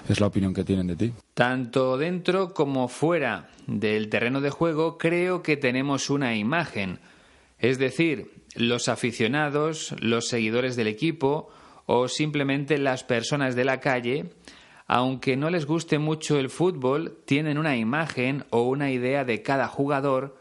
es, 0.10 0.20
la 0.20 0.28
opinión 0.28 0.54
que 0.54 0.64
tienen 0.64 0.88
de 0.88 0.96
ti. 0.96 1.14
Tanto 1.34 1.98
dentro 1.98 2.54
como 2.54 2.88
fuera 2.88 3.50
del 3.68 4.10
terreno 4.10 4.42
de 4.42 4.50
juego 4.50 4.98
creo 4.98 5.44
que 5.44 5.56
tenemos 5.56 6.10
una 6.10 6.36
imagen, 6.36 7.00
es 7.60 7.78
decir, 7.78 8.32
los 8.58 8.90
aficionados, 8.90 9.96
los 10.02 10.28
seguidores 10.28 10.76
del 10.76 10.88
equipo 10.88 11.50
o 11.86 12.10
simplemente 12.10 12.78
las 12.78 13.06
personas 13.06 13.56
de 13.56 13.64
la 13.64 13.80
calle 13.80 14.26
aunque 14.88 15.36
no 15.36 15.50
les 15.50 15.66
guste 15.66 16.00
mucho 16.00 16.40
el 16.40 16.50
fútbol, 16.50 17.18
tienen 17.26 17.58
una 17.58 17.76
imagen 17.76 18.46
o 18.50 18.64
una 18.64 18.90
idea 18.90 19.26
de 19.26 19.42
cada 19.44 19.68
jugador 19.68 20.38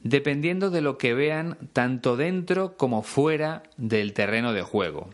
dependiendo 0.00 0.70
de 0.70 0.80
lo 0.80 0.98
que 0.98 1.14
vean 1.14 1.58
tanto 1.72 2.16
dentro 2.16 2.76
como 2.76 3.02
fuera 3.02 3.62
del 3.76 4.14
terreno 4.14 4.52
de 4.52 4.62
juego. 4.62 5.10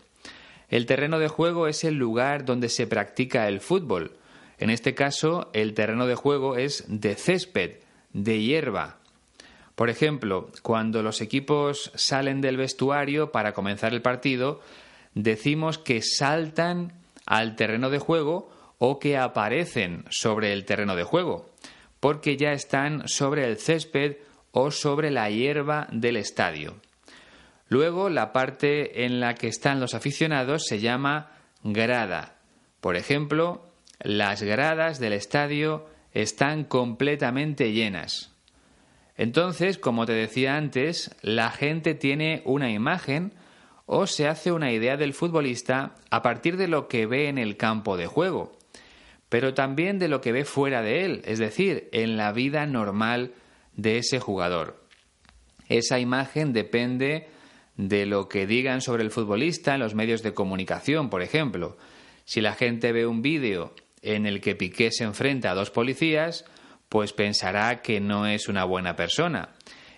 El 0.69 0.85
terreno 0.85 1.19
de 1.19 1.27
juego 1.27 1.67
es 1.67 1.83
el 1.83 1.95
lugar 1.95 2.45
donde 2.45 2.69
se 2.69 2.87
practica 2.87 3.47
el 3.47 3.59
fútbol. 3.59 4.13
En 4.57 4.69
este 4.69 4.95
caso, 4.95 5.49
el 5.53 5.73
terreno 5.73 6.07
de 6.07 6.15
juego 6.15 6.55
es 6.55 6.85
de 6.87 7.15
césped, 7.15 7.79
de 8.13 8.41
hierba. 8.41 8.98
Por 9.79 9.89
ejemplo, 9.89 10.49
cuando 10.61 11.01
los 11.01 11.21
equipos 11.21 11.93
salen 11.95 12.41
del 12.41 12.57
vestuario 12.57 13.31
para 13.31 13.53
comenzar 13.53 13.93
el 13.93 14.01
partido, 14.01 14.59
decimos 15.13 15.77
que 15.77 16.01
saltan 16.01 16.91
al 17.25 17.55
terreno 17.55 17.89
de 17.89 17.97
juego 17.97 18.51
o 18.77 18.99
que 18.99 19.15
aparecen 19.15 20.03
sobre 20.09 20.51
el 20.51 20.65
terreno 20.65 20.97
de 20.97 21.05
juego, 21.05 21.49
porque 22.01 22.35
ya 22.35 22.51
están 22.51 23.07
sobre 23.07 23.45
el 23.45 23.57
césped 23.57 24.17
o 24.51 24.69
sobre 24.69 25.11
la 25.11 25.29
hierba 25.29 25.87
del 25.93 26.17
estadio. 26.17 26.75
Luego, 27.69 28.09
la 28.09 28.33
parte 28.33 29.05
en 29.05 29.21
la 29.21 29.35
que 29.35 29.47
están 29.47 29.79
los 29.79 29.93
aficionados 29.93 30.65
se 30.65 30.81
llama 30.81 31.31
grada. 31.63 32.35
Por 32.81 32.97
ejemplo, 32.97 33.63
las 34.01 34.43
gradas 34.43 34.99
del 34.99 35.13
estadio 35.13 35.87
están 36.11 36.65
completamente 36.65 37.71
llenas. 37.71 38.35
Entonces, 39.19 39.77
como 39.77 40.05
te 40.05 40.13
decía 40.13 40.55
antes, 40.55 41.13
la 41.21 41.51
gente 41.51 41.93
tiene 41.93 42.41
una 42.45 42.71
imagen 42.71 43.33
o 43.85 44.07
se 44.07 44.29
hace 44.29 44.53
una 44.53 44.71
idea 44.71 44.95
del 44.95 45.13
futbolista 45.13 45.93
a 46.09 46.21
partir 46.21 46.55
de 46.55 46.69
lo 46.69 46.87
que 46.87 47.05
ve 47.05 47.27
en 47.27 47.37
el 47.37 47.57
campo 47.57 47.97
de 47.97 48.07
juego, 48.07 48.53
pero 49.27 49.53
también 49.53 49.99
de 49.99 50.07
lo 50.07 50.21
que 50.21 50.31
ve 50.31 50.45
fuera 50.45 50.81
de 50.81 51.03
él, 51.03 51.21
es 51.25 51.37
decir, 51.37 51.89
en 51.91 52.15
la 52.15 52.31
vida 52.31 52.65
normal 52.65 53.33
de 53.75 53.97
ese 53.97 54.21
jugador. 54.21 54.81
Esa 55.67 55.99
imagen 55.99 56.53
depende 56.53 57.27
de 57.75 58.05
lo 58.05 58.29
que 58.29 58.47
digan 58.47 58.79
sobre 58.79 59.03
el 59.03 59.11
futbolista 59.11 59.73
en 59.73 59.81
los 59.81 59.95
medios 59.95 60.23
de 60.23 60.33
comunicación, 60.33 61.09
por 61.09 61.21
ejemplo. 61.21 61.75
Si 62.23 62.39
la 62.39 62.53
gente 62.53 62.93
ve 62.93 63.05
un 63.05 63.21
vídeo 63.21 63.73
en 64.01 64.25
el 64.25 64.39
que 64.39 64.55
Piqué 64.55 64.91
se 64.93 65.03
enfrenta 65.03 65.51
a 65.51 65.55
dos 65.55 65.71
policías, 65.71 66.45
pues 66.89 67.13
pensará 67.13 67.81
que 67.81 67.99
no 67.99 68.25
es 68.25 68.49
una 68.49 68.65
buena 68.65 68.95
persona. 68.95 69.49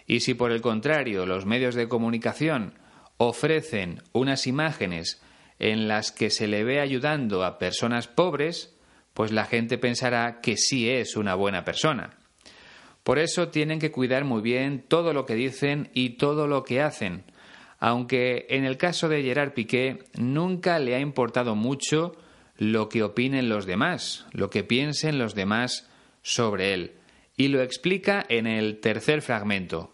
Y 0.06 0.20
si 0.20 0.34
por 0.34 0.52
el 0.52 0.62
contrario 0.62 1.26
los 1.26 1.46
medios 1.46 1.74
de 1.74 1.88
comunicación 1.88 2.74
ofrecen 3.18 4.04
unas 4.12 4.46
imágenes 4.46 5.22
en 5.58 5.88
las 5.88 6.12
que 6.12 6.30
se 6.30 6.48
le 6.48 6.64
ve 6.64 6.82
ayudando 6.82 7.46
a 7.46 7.58
personas 7.58 8.08
pobres, 8.08 8.76
pues 9.14 9.32
la 9.32 9.46
gente 9.46 9.78
pensará 9.78 10.42
que 10.42 10.58
sí 10.58 10.90
es 10.90 11.16
una 11.16 11.36
buena 11.36 11.64
persona. 11.64 12.18
Por 13.04 13.20
eso 13.20 13.50
tienen 13.50 13.80
que 13.80 13.92
cuidar 13.92 14.26
muy 14.26 14.42
bien 14.42 14.84
todo 14.88 15.14
lo 15.14 15.26
que 15.26 15.36
dicen 15.36 15.90
y 15.94 16.18
todo 16.18 16.48
lo 16.48 16.64
que 16.64 16.82
hacen, 16.82 17.24
aunque 17.80 18.46
en 18.50 18.64
el 18.64 18.78
caso 18.78 19.10
de 19.10 19.24
Gerard 19.24 19.54
Piqué 19.54 20.00
nunca 20.16 20.78
le 20.78 20.96
ha 20.96 21.00
importado 21.00 21.56
mucho 21.56 22.16
lo 22.58 22.90
que 22.90 23.02
opinen 23.02 23.50
los 23.50 23.66
demás, 23.66 24.28
lo 24.34 24.52
que 24.52 24.64
piensen 24.64 25.18
los 25.18 25.34
demás 25.34 25.91
sobre 26.22 26.74
él, 26.74 26.92
y 27.38 27.48
lo 27.48 27.62
explica 27.62 28.26
en 28.28 28.48
el 28.48 28.80
tercer 28.80 29.22
fragmento. 29.22 29.92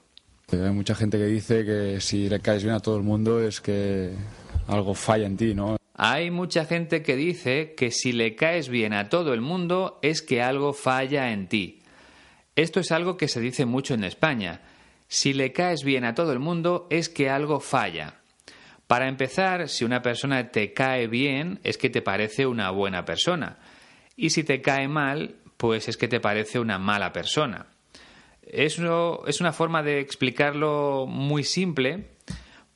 Hay 0.52 0.72
mucha 0.72 0.96
gente 0.96 1.18
que 1.18 1.26
dice 1.26 1.66
que 1.66 2.00
si 2.00 2.30
le 2.30 2.40
caes 2.40 2.64
bien 2.64 2.76
a 2.76 2.80
todo 2.80 2.98
el 2.98 3.04
mundo 3.04 3.42
es 3.42 3.60
que 3.60 4.14
algo 4.68 4.94
falla 4.94 5.28
en 5.28 5.36
ti, 5.38 5.54
¿no? 5.54 5.78
Hay 5.94 6.30
mucha 6.32 6.66
gente 6.66 7.02
que 7.02 7.16
dice 7.16 7.74
que 7.76 7.92
si 7.92 8.14
le 8.14 8.36
caes 8.36 8.70
bien 8.70 8.94
a 8.94 9.10
todo 9.10 9.34
el 9.34 9.42
mundo 9.42 10.00
es 10.02 10.22
que 10.22 10.42
algo 10.42 10.74
falla 10.74 11.32
en 11.32 11.48
ti. 11.48 11.82
Esto 12.56 12.80
es 12.80 12.92
algo 12.92 13.18
que 13.18 13.28
se 13.28 13.42
dice 13.42 13.66
mucho 13.66 13.94
en 13.94 14.04
España. 14.04 14.62
Si 15.08 15.34
le 15.34 15.52
caes 15.54 15.84
bien 15.84 16.06
a 16.06 16.16
todo 16.16 16.34
el 16.34 16.40
mundo 16.40 16.88
es 16.90 17.10
que 17.10 17.30
algo 17.30 17.60
falla. 17.60 18.22
Para 18.88 19.10
empezar, 19.10 19.68
si 19.70 19.86
una 19.86 20.02
persona 20.02 20.50
te 20.50 20.72
cae 20.72 21.08
bien 21.08 21.60
es 21.64 21.78
que 21.78 21.90
te 21.90 22.02
parece 22.02 22.46
una 22.46 22.72
buena 22.72 23.04
persona. 23.04 23.58
Y 24.16 24.30
si 24.30 24.44
te 24.44 24.62
cae 24.62 24.88
mal, 24.88 25.36
pues 25.58 25.88
es 25.90 25.98
que 25.98 26.08
te 26.08 26.20
parece 26.20 26.60
una 26.60 26.78
mala 26.78 27.12
persona. 27.12 27.68
Eso 28.42 29.28
es 29.28 29.42
una 29.42 29.52
forma 29.52 29.84
de 29.84 30.00
explicarlo 30.00 31.06
muy 31.08 31.44
simple 31.44 32.12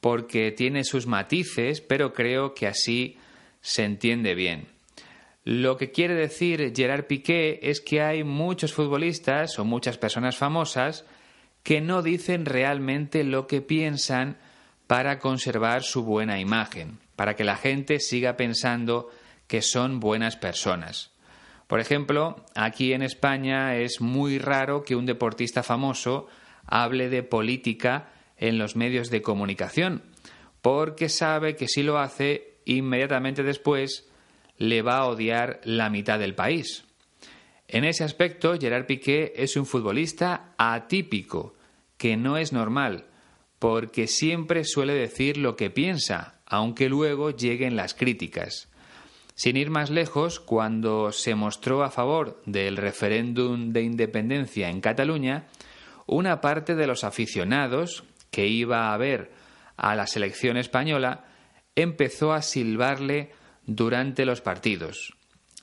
porque 0.01 0.51
tiene 0.51 0.83
sus 0.83 1.07
matices, 1.07 1.79
pero 1.79 2.11
creo 2.11 2.53
que 2.53 2.67
así 2.67 3.17
se 3.61 3.85
entiende 3.85 4.35
bien. 4.35 4.67
Lo 5.43 5.77
que 5.77 5.91
quiere 5.91 6.13
decir 6.13 6.73
Gerard 6.75 7.05
Piqué 7.05 7.59
es 7.63 7.81
que 7.81 8.01
hay 8.01 8.23
muchos 8.23 8.73
futbolistas 8.73 9.57
o 9.59 9.65
muchas 9.65 9.97
personas 9.97 10.37
famosas 10.37 11.05
que 11.63 11.81
no 11.81 12.01
dicen 12.01 12.45
realmente 12.45 13.23
lo 13.23 13.47
que 13.47 13.61
piensan 13.61 14.37
para 14.87 15.19
conservar 15.19 15.83
su 15.83 16.03
buena 16.03 16.39
imagen, 16.39 16.99
para 17.15 17.35
que 17.35 17.43
la 17.43 17.55
gente 17.55 17.99
siga 17.99 18.35
pensando 18.35 19.09
que 19.47 19.61
son 19.61 19.99
buenas 19.99 20.35
personas. 20.35 21.11
Por 21.71 21.79
ejemplo, 21.79 22.35
aquí 22.53 22.91
en 22.91 23.01
España 23.01 23.77
es 23.77 24.01
muy 24.01 24.39
raro 24.39 24.83
que 24.83 24.97
un 24.97 25.05
deportista 25.05 25.63
famoso 25.63 26.27
hable 26.65 27.07
de 27.07 27.23
política 27.23 28.11
en 28.35 28.57
los 28.57 28.75
medios 28.75 29.09
de 29.09 29.21
comunicación, 29.21 30.03
porque 30.61 31.07
sabe 31.07 31.55
que 31.55 31.69
si 31.69 31.81
lo 31.81 31.97
hace, 31.97 32.57
inmediatamente 32.65 33.41
después 33.41 34.05
le 34.57 34.81
va 34.81 34.97
a 34.97 35.05
odiar 35.05 35.61
la 35.63 35.89
mitad 35.89 36.19
del 36.19 36.35
país. 36.35 36.83
En 37.69 37.85
ese 37.85 38.03
aspecto, 38.03 38.59
Gerard 38.59 38.85
Piqué 38.85 39.31
es 39.37 39.55
un 39.55 39.65
futbolista 39.65 40.53
atípico, 40.57 41.55
que 41.95 42.17
no 42.17 42.35
es 42.35 42.51
normal, 42.51 43.05
porque 43.59 44.07
siempre 44.07 44.65
suele 44.65 44.93
decir 44.93 45.37
lo 45.37 45.55
que 45.55 45.69
piensa, 45.69 46.41
aunque 46.45 46.89
luego 46.89 47.31
lleguen 47.31 47.77
las 47.77 47.93
críticas. 47.93 48.70
Sin 49.35 49.57
ir 49.57 49.69
más 49.69 49.89
lejos, 49.89 50.39
cuando 50.39 51.11
se 51.11 51.35
mostró 51.35 51.83
a 51.83 51.91
favor 51.91 52.41
del 52.45 52.77
referéndum 52.77 53.71
de 53.71 53.81
independencia 53.81 54.69
en 54.69 54.81
Cataluña, 54.81 55.47
una 56.05 56.41
parte 56.41 56.75
de 56.75 56.87
los 56.87 57.03
aficionados 57.03 58.03
que 58.29 58.47
iba 58.47 58.93
a 58.93 58.97
ver 58.97 59.31
a 59.77 59.95
la 59.95 60.07
selección 60.07 60.57
española 60.57 61.25
empezó 61.75 62.33
a 62.33 62.41
silbarle 62.41 63.31
durante 63.65 64.25
los 64.25 64.41
partidos. 64.41 65.13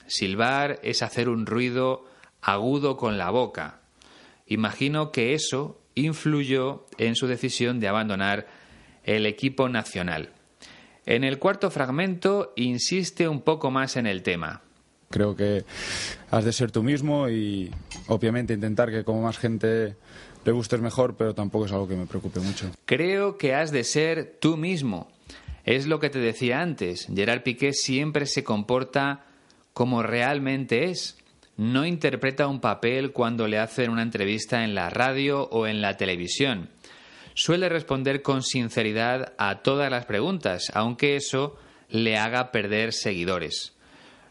Silbar 0.07 0.79
es 0.83 1.03
hacer 1.03 1.29
un 1.29 1.45
ruido 1.45 2.05
agudo 2.41 2.97
con 2.97 3.17
la 3.17 3.29
boca. 3.29 3.81
Imagino 4.47 5.11
que 5.11 5.33
eso 5.33 5.81
influyó 5.93 6.87
en 6.97 7.15
su 7.15 7.27
decisión 7.27 7.79
de 7.79 7.87
abandonar 7.87 8.47
el 9.03 9.25
equipo 9.25 9.69
nacional. 9.69 10.33
En 11.05 11.23
el 11.23 11.39
cuarto 11.39 11.71
fragmento 11.71 12.53
insiste 12.55 13.27
un 13.27 13.41
poco 13.41 13.71
más 13.71 13.97
en 13.97 14.07
el 14.07 14.23
tema. 14.23 14.61
Creo 15.09 15.35
que 15.35 15.65
has 16.29 16.45
de 16.45 16.53
ser 16.53 16.71
tú 16.71 16.83
mismo 16.83 17.29
y 17.29 17.71
obviamente 18.07 18.53
intentar 18.53 18.91
que 18.91 19.03
como 19.03 19.23
más 19.23 19.39
gente 19.39 19.95
le 20.45 20.51
gustes 20.51 20.81
mejor, 20.81 21.15
pero 21.15 21.33
tampoco 21.33 21.65
es 21.65 21.71
algo 21.71 21.87
que 21.87 21.95
me 21.95 22.05
preocupe 22.05 22.39
mucho. 22.39 22.71
Creo 22.85 23.37
que 23.37 23.55
has 23.55 23.71
de 23.71 23.83
ser 23.83 24.37
tú 24.39 24.55
mismo. 24.55 25.09
Es 25.63 25.87
lo 25.87 25.99
que 25.99 26.09
te 26.09 26.19
decía 26.19 26.61
antes. 26.61 27.07
Gerard 27.13 27.43
Piqué 27.43 27.73
siempre 27.73 28.25
se 28.25 28.43
comporta 28.43 29.25
como 29.73 30.03
realmente 30.03 30.89
es. 30.89 31.17
No 31.57 31.85
interpreta 31.85 32.47
un 32.47 32.61
papel 32.61 33.11
cuando 33.11 33.47
le 33.47 33.59
hacen 33.59 33.89
una 33.89 34.01
entrevista 34.01 34.63
en 34.63 34.75
la 34.75 34.89
radio 34.89 35.43
o 35.49 35.67
en 35.67 35.81
la 35.81 35.97
televisión. 35.97 36.69
Suele 37.39 37.69
responder 37.69 38.21
con 38.21 38.43
sinceridad 38.43 39.31
a 39.37 39.61
todas 39.61 39.89
las 39.89 40.05
preguntas, 40.05 40.69
aunque 40.73 41.15
eso 41.15 41.55
le 41.87 42.17
haga 42.17 42.51
perder 42.51 42.91
seguidores. 42.91 43.77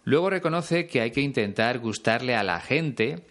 Luego 0.04 0.28
reconoce 0.28 0.86
que 0.86 1.00
hay 1.00 1.10
que 1.10 1.22
intentar 1.22 1.78
gustarle 1.78 2.34
a 2.34 2.42
la 2.42 2.60
gente 2.60 3.24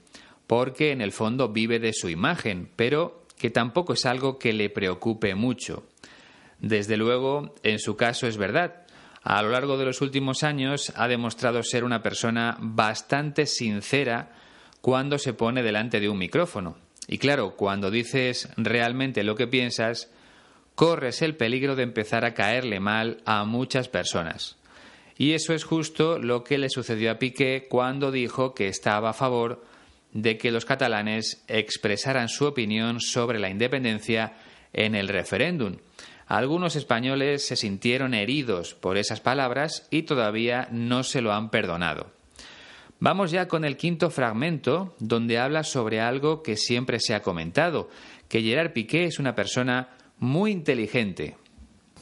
porque 0.48 0.92
en 0.92 1.02
el 1.02 1.12
fondo 1.12 1.50
vive 1.50 1.78
de 1.78 1.94
su 1.94 2.10
imagen, 2.10 2.72
pero 2.76 3.22
que 3.38 3.52
tampoco 3.52 3.94
es 3.94 4.08
algo 4.08 4.40
que 4.40 4.52
le 4.52 4.72
preocupe 4.72 5.36
mucho. 5.36 5.84
Desde 6.58 6.98
luego, 6.98 7.54
en 7.62 7.78
su 7.78 7.96
caso 7.96 8.26
es 8.26 8.38
verdad. 8.38 8.88
A 9.22 9.44
lo 9.44 9.50
largo 9.50 9.78
de 9.78 9.86
los 9.86 10.02
últimos 10.02 10.42
años 10.42 10.92
ha 10.96 11.08
demostrado 11.08 11.62
ser 11.62 11.84
una 11.84 12.02
persona 12.02 12.58
bastante 12.60 13.46
sincera 13.46 14.32
cuando 14.82 15.20
se 15.20 15.34
pone 15.34 15.62
delante 15.62 16.00
de 16.00 16.10
un 16.10 16.18
micrófono. 16.18 16.87
Y 17.08 17.18
claro, 17.18 17.56
cuando 17.56 17.90
dices 17.90 18.50
realmente 18.58 19.24
lo 19.24 19.36
que 19.36 19.48
piensas, 19.48 20.12
corres 20.76 21.22
el 21.22 21.36
peligro 21.36 21.76
de 21.76 21.84
empezar 21.84 22.26
a 22.26 22.34
caerle 22.34 22.80
mal 22.80 23.22
a 23.26 23.46
muchas 23.46 23.88
personas. 23.88 24.58
Y 25.18 25.32
eso 25.32 25.54
es 25.54 25.64
justo 25.64 26.20
lo 26.20 26.44
que 26.44 26.58
le 26.58 26.70
sucedió 26.70 27.10
a 27.12 27.18
Piqué 27.18 27.66
cuando 27.70 28.12
dijo 28.12 28.54
que 28.54 28.68
estaba 28.68 29.10
a 29.10 29.14
favor 29.14 29.66
de 30.14 30.38
que 30.38 30.52
los 30.52 30.66
catalanes 30.66 31.44
expresaran 31.48 32.30
su 32.30 32.46
opinión 32.46 33.00
sobre 33.00 33.40
la 33.40 33.50
independencia 33.50 34.34
en 34.74 34.94
el 34.94 35.08
referéndum. 35.08 35.78
Algunos 36.28 36.76
españoles 36.76 37.48
se 37.48 37.56
sintieron 37.56 38.14
heridos 38.14 38.74
por 38.74 38.98
esas 38.98 39.22
palabras 39.22 39.88
y 39.90 40.04
todavía 40.04 40.68
no 40.72 41.04
se 41.04 41.22
lo 41.22 41.34
han 41.34 41.50
perdonado. 41.50 42.17
Vamos 43.00 43.32
ya 43.32 43.48
con 43.48 43.64
el 43.64 43.78
quinto 43.78 44.10
fragmento, 44.10 44.96
donde 45.00 45.38
habla 45.38 45.64
sobre 45.64 46.00
algo 46.00 46.42
que 46.42 46.58
siempre 46.58 47.00
se 47.00 47.14
ha 47.14 47.22
comentado, 47.22 47.90
que 48.28 48.42
Gerard 48.42 48.74
Piqué 48.74 49.06
es 49.06 49.20
una 49.20 49.36
persona 49.36 49.90
muy 50.18 50.52
inteligente. 50.52 51.36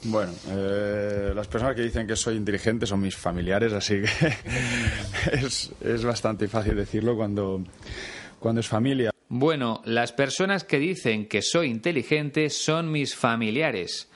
Bueno, 0.03 0.31
eh, 0.49 1.34
las 1.36 1.47
personas 1.47 1.75
que 1.75 1.81
dicen 1.81 2.08
que 2.08 2.15
soy 2.15 2.36
inteligente 2.36 2.86
son 2.86 3.01
mis 3.01 3.15
familiares, 3.15 3.73
así 3.73 4.01
que 4.01 4.34
es, 5.34 5.71
es, 5.81 6.05
bastante 6.05 6.47
fácil 6.47 6.75
decirlo 6.75 7.15
cuando, 7.15 7.63
cuando 8.39 8.62
es 8.62 8.67
familia. 8.67 9.12
Bueno, 9.27 9.81
las 9.86 10.13
personas 10.13 10.63
que 10.63 10.79
dicen 10.79 11.27
que 11.27 11.41
soy 11.41 11.67
inteligente 11.67 12.49
son 12.49 12.91
mis 12.91 13.15
familiares. 13.15 14.10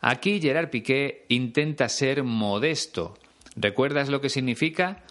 Aquí 0.00 0.40
Gerard 0.40 0.70
Piqué 0.70 1.26
intenta 1.28 1.88
ser 1.88 2.22
modesto. 2.22 3.18
¿Recuerdas 3.56 4.08
lo 4.08 4.20
que 4.20 4.28
significa? 4.28 5.02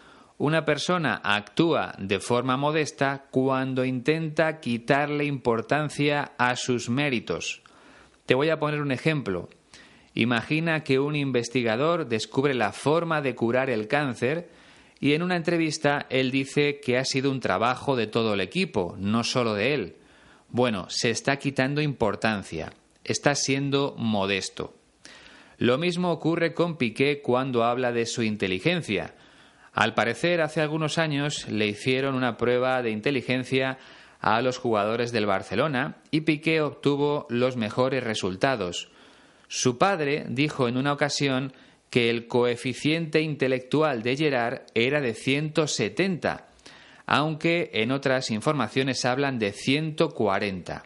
Una 0.42 0.66
persona 0.66 1.22
actúa 1.24 1.94
de 2.00 2.20
forma 2.20 2.58
modesta 2.58 3.26
cuando 3.30 3.86
intenta 3.86 4.60
quitarle 4.60 5.26
importancia 5.26 6.32
a 6.36 6.56
sus 6.56 6.90
méritos. 6.90 7.62
Te 8.26 8.34
voy 8.34 8.50
a 8.50 8.58
poner 8.58 8.82
un 8.82 8.92
ejemplo. 8.92 9.50
Imagina 10.16 10.84
que 10.84 10.98
un 10.98 11.16
investigador 11.16 12.08
descubre 12.08 12.56
la 12.56 12.72
forma 12.72 13.22
de 13.22 13.36
curar 13.36 13.70
el 13.70 13.88
cáncer 13.88 14.50
y 15.00 15.14
en 15.14 15.22
una 15.22 15.36
entrevista 15.36 16.08
él 16.10 16.32
dice 16.32 16.80
que 16.80 16.98
ha 16.98 17.06
sido 17.06 17.30
un 17.30 17.40
trabajo 17.40 17.96
de 17.96 18.08
todo 18.08 18.34
el 18.34 18.42
equipo, 18.42 18.96
no 18.98 19.24
solo 19.24 19.54
de 19.54 19.76
él. 19.76 19.96
Bueno, 20.50 20.88
se 20.90 21.12
está 21.12 21.38
quitando 21.38 21.82
importancia, 21.82 22.74
está 23.04 23.36
siendo 23.36 23.94
modesto. 23.96 24.74
Lo 25.60 25.78
mismo 25.78 26.12
ocurre 26.12 26.56
con 26.56 26.78
Piqué 26.78 27.22
cuando 27.22 27.64
habla 27.64 27.92
de 27.92 28.08
su 28.08 28.24
inteligencia. 28.24 29.14
Al 29.74 29.94
parecer, 29.94 30.42
hace 30.42 30.62
algunos 30.62 30.98
años 30.98 31.48
le 31.48 31.68
hicieron 31.68 32.16
una 32.16 32.38
prueba 32.38 32.82
de 32.82 32.92
inteligencia 32.92 33.78
a 34.20 34.42
los 34.42 34.58
jugadores 34.58 35.12
del 35.12 35.26
Barcelona 35.26 35.98
y 36.12 36.22
Piqué 36.22 36.62
obtuvo 36.62 37.26
los 37.30 37.58
mejores 37.58 38.04
resultados. 38.04 38.90
Su 39.48 39.78
padre 39.78 40.26
dijo 40.30 40.68
en 40.68 40.78
una 40.78 40.94
ocasión 40.94 41.54
que 41.90 42.10
el 42.10 42.28
coeficiente 42.28 43.22
intelectual 43.22 44.04
de 44.04 44.16
Gerard 44.16 44.62
era 44.76 45.02
de 45.02 45.14
170, 45.14 46.48
aunque 47.06 47.70
en 47.74 47.92
otras 47.92 48.32
informaciones 48.32 49.04
hablan 49.04 49.40
de 49.40 49.52
140. 49.52 50.84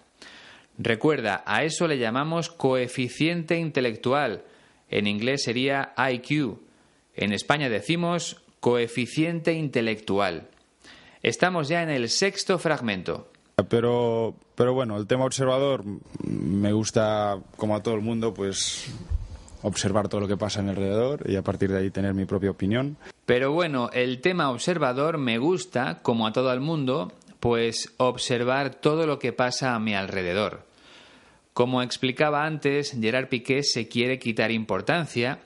Recuerda, 0.78 1.44
a 1.46 1.64
eso 1.64 1.88
le 1.88 1.98
llamamos 1.98 2.50
coeficiente 2.50 3.58
intelectual. 3.58 4.44
En 4.90 5.08
inglés 5.08 5.44
sería 5.44 5.94
IQ. 5.98 6.60
En 7.16 7.34
España 7.34 7.70
decimos 7.70 8.45
coeficiente 8.66 9.54
intelectual. 9.54 10.48
Estamos 11.22 11.68
ya 11.68 11.84
en 11.84 11.92
el 11.92 12.10
sexto 12.10 12.58
fragmento. 12.58 13.28
Pero, 13.70 14.34
pero 14.56 14.74
bueno, 14.74 14.98
el 14.98 15.06
tema 15.06 15.26
observador 15.26 15.84
me 16.24 16.74
gusta, 16.74 17.38
como 17.58 17.76
a 17.76 17.84
todo 17.84 17.94
el 17.94 18.02
mundo, 18.02 18.34
pues 18.34 18.92
observar 19.62 20.08
todo 20.08 20.22
lo 20.22 20.28
que 20.28 20.36
pasa 20.36 20.62
en 20.62 20.70
alrededor 20.70 21.30
y 21.30 21.36
a 21.36 21.44
partir 21.44 21.72
de 21.72 21.78
ahí 21.78 21.92
tener 21.92 22.16
mi 22.16 22.26
propia 22.26 22.50
opinión. 22.50 22.98
Pero 23.28 23.52
bueno, 23.52 23.92
el 23.94 24.20
tema 24.20 24.50
observador 24.50 25.20
me 25.20 25.38
gusta, 25.38 26.00
como 26.02 26.26
a 26.26 26.34
todo 26.34 26.52
el 26.52 26.60
mundo, 26.60 27.12
pues 27.40 27.94
observar 27.98 28.74
todo 28.74 29.06
lo 29.06 29.20
que 29.20 29.32
pasa 29.32 29.76
a 29.76 29.80
mi 29.80 29.94
alrededor. 29.94 30.66
Como 31.54 31.84
explicaba 31.84 32.48
antes, 32.48 32.98
Gerard 33.00 33.30
Piqué 33.30 33.62
se 33.62 33.88
quiere 33.88 34.18
quitar 34.18 34.50
importancia 34.50 35.38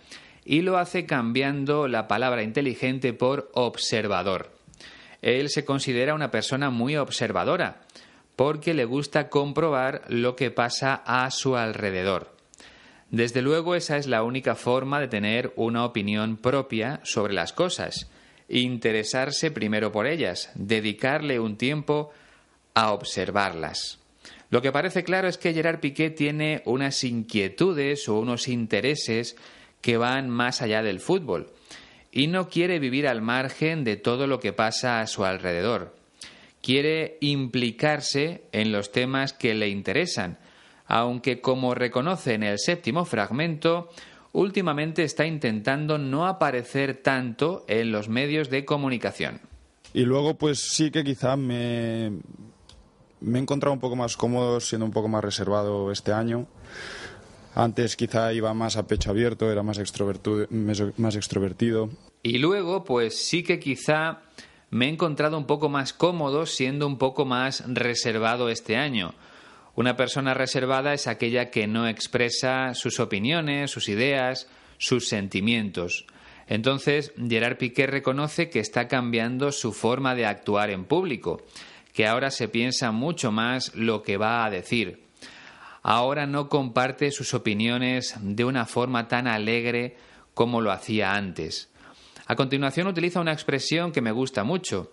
y 0.46 0.62
lo 0.62 0.78
hace 0.78 1.06
cambiando 1.06 1.88
la 1.88 2.08
palabra 2.08 2.44
inteligente 2.44 3.14
por 3.14 3.50
observador. 3.54 4.52
Él 5.22 5.50
se 5.50 5.66
considera 5.66 6.16
una 6.16 6.32
persona 6.32 6.70
muy 6.70 6.96
observadora, 6.96 7.82
porque 8.36 8.74
le 8.74 8.86
gusta 8.86 9.30
comprobar 9.30 10.04
lo 10.08 10.36
que 10.36 10.50
pasa 10.50 11.04
a 11.06 11.30
su 11.30 11.58
alrededor. 11.58 12.36
Desde 13.12 13.42
luego 13.42 13.76
esa 13.76 13.98
es 13.98 14.08
la 14.08 14.24
única 14.24 14.56
forma 14.56 15.00
de 15.00 15.08
tener 15.08 15.52
una 15.56 15.84
opinión 15.84 16.38
propia 16.38 17.02
sobre 17.04 17.34
las 17.34 17.54
cosas, 17.54 18.10
interesarse 18.48 19.52
primero 19.52 19.92
por 19.92 20.08
ellas, 20.08 20.52
dedicarle 20.56 21.40
un 21.40 21.58
tiempo 21.58 22.12
a 22.74 22.94
observarlas. 22.94 24.00
Lo 24.52 24.62
que 24.62 24.72
parece 24.72 25.04
claro 25.04 25.28
es 25.28 25.38
que 25.38 25.54
Gerard 25.54 25.80
Piqué 25.80 26.10
tiene 26.10 26.62
unas 26.66 27.04
inquietudes 27.04 28.08
o 28.10 28.18
unos 28.20 28.48
intereses 28.48 29.36
que 29.82 29.98
van 29.98 30.30
más 30.30 30.62
allá 30.62 30.84
del 30.84 31.00
fútbol 31.00 31.52
y 32.12 32.28
no 32.28 32.50
quiere 32.50 32.80
vivir 32.80 33.08
al 33.08 33.22
margen 33.22 33.84
de 33.84 33.96
todo 33.98 34.28
lo 34.28 34.40
que 34.40 34.54
pasa 34.54 35.02
a 35.02 35.08
su 35.08 35.26
alrededor. 35.26 35.96
Quiere 36.62 37.18
implicarse 37.22 38.44
en 38.52 38.72
los 38.72 38.92
temas 38.92 39.34
que 39.34 39.54
le 39.54 39.70
interesan, 39.70 40.38
aunque 40.88 41.40
como 41.40 41.76
reconoce 41.76 42.34
en 42.34 42.44
el 42.44 42.60
séptimo 42.60 43.06
fragmento, 43.06 43.90
últimamente 44.34 45.04
está 45.04 45.26
intentando 45.26 45.98
no 45.98 46.28
aparecer 46.28 47.02
tanto 47.02 47.64
en 47.68 47.92
los 47.92 48.10
medios 48.10 48.50
de 48.50 48.66
comunicación. 48.66 49.42
Y 49.94 50.02
luego, 50.02 50.36
pues 50.36 50.60
sí 50.60 50.92
que 50.92 51.04
quizá 51.04 51.36
me, 51.36 52.12
me 53.22 53.40
he 53.40 53.42
encontrado 53.42 53.74
un 53.74 53.80
poco 53.80 53.96
más 53.96 54.18
cómodo 54.18 54.60
siendo 54.60 54.86
un 54.86 54.92
poco 54.92 55.08
más 55.08 55.24
reservado 55.24 55.92
este 55.92 56.12
año. 56.12 56.48
Antes 57.56 57.96
quizá 57.96 58.32
iba 58.34 58.54
más 58.54 58.78
a 58.78 58.88
pecho 58.88 59.12
abierto, 59.12 59.52
era 59.52 59.64
más 59.64 59.80
extrovertido. 59.80 61.90
Y 62.22 62.38
luego, 62.38 62.84
pues 62.84 63.28
sí 63.28 63.44
que 63.44 63.60
quizá 63.60 64.22
me 64.70 64.86
he 64.86 64.90
encontrado 64.90 65.38
un 65.38 65.46
poco 65.46 65.70
más 65.70 65.94
cómodo 65.94 66.46
siendo 66.46 66.86
un 66.86 66.98
poco 66.98 67.26
más 67.26 67.64
reservado 67.68 68.50
este 68.50 68.78
año. 68.78 69.14
Una 69.76 69.96
persona 69.96 70.34
reservada 70.34 70.94
es 70.94 71.08
aquella 71.08 71.50
que 71.50 71.66
no 71.66 71.88
expresa 71.88 72.74
sus 72.74 73.00
opiniones, 73.00 73.72
sus 73.72 73.90
ideas, 73.90 74.48
sus 74.78 75.08
sentimientos. 75.08 76.06
Entonces, 76.48 77.14
Gerard 77.18 77.58
Piqué 77.58 77.88
reconoce 77.88 78.50
que 78.50 78.60
está 78.60 78.88
cambiando 78.88 79.52
su 79.52 79.72
forma 79.72 80.16
de 80.16 80.26
actuar 80.26 80.70
en 80.70 80.86
público, 80.86 81.42
que 81.94 82.08
ahora 82.08 82.32
se 82.32 82.48
piensa 82.48 82.92
mucho 82.92 83.32
más 83.32 83.74
lo 83.76 84.04
que 84.04 84.18
va 84.18 84.46
a 84.46 84.50
decir 84.50 85.09
ahora 85.82 86.26
no 86.26 86.50
comparte 86.50 87.12
sus 87.12 87.34
opiniones 87.34 88.16
de 88.22 88.46
una 88.46 88.66
forma 88.66 89.08
tan 89.08 89.28
alegre 89.28 89.98
como 90.34 90.62
lo 90.62 90.72
hacía 90.72 91.16
antes. 91.16 91.70
A 92.26 92.36
continuación 92.36 92.88
utiliza 92.88 93.22
una 93.22 93.34
expresión 93.34 93.92
que 93.92 94.02
me 94.02 94.12
gusta 94.12 94.44
mucho. 94.44 94.92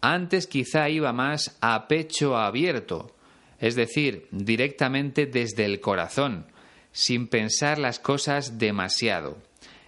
Antes 0.00 0.46
quizá 0.46 0.88
iba 0.88 1.12
más 1.12 1.56
a 1.60 1.86
pecho 1.86 2.36
abierto, 2.36 3.14
es 3.58 3.76
decir, 3.76 4.26
directamente 4.30 5.26
desde 5.26 5.64
el 5.64 5.80
corazón, 5.80 6.46
sin 6.92 7.28
pensar 7.28 7.78
las 7.78 7.98
cosas 8.00 8.58
demasiado. 8.58 9.36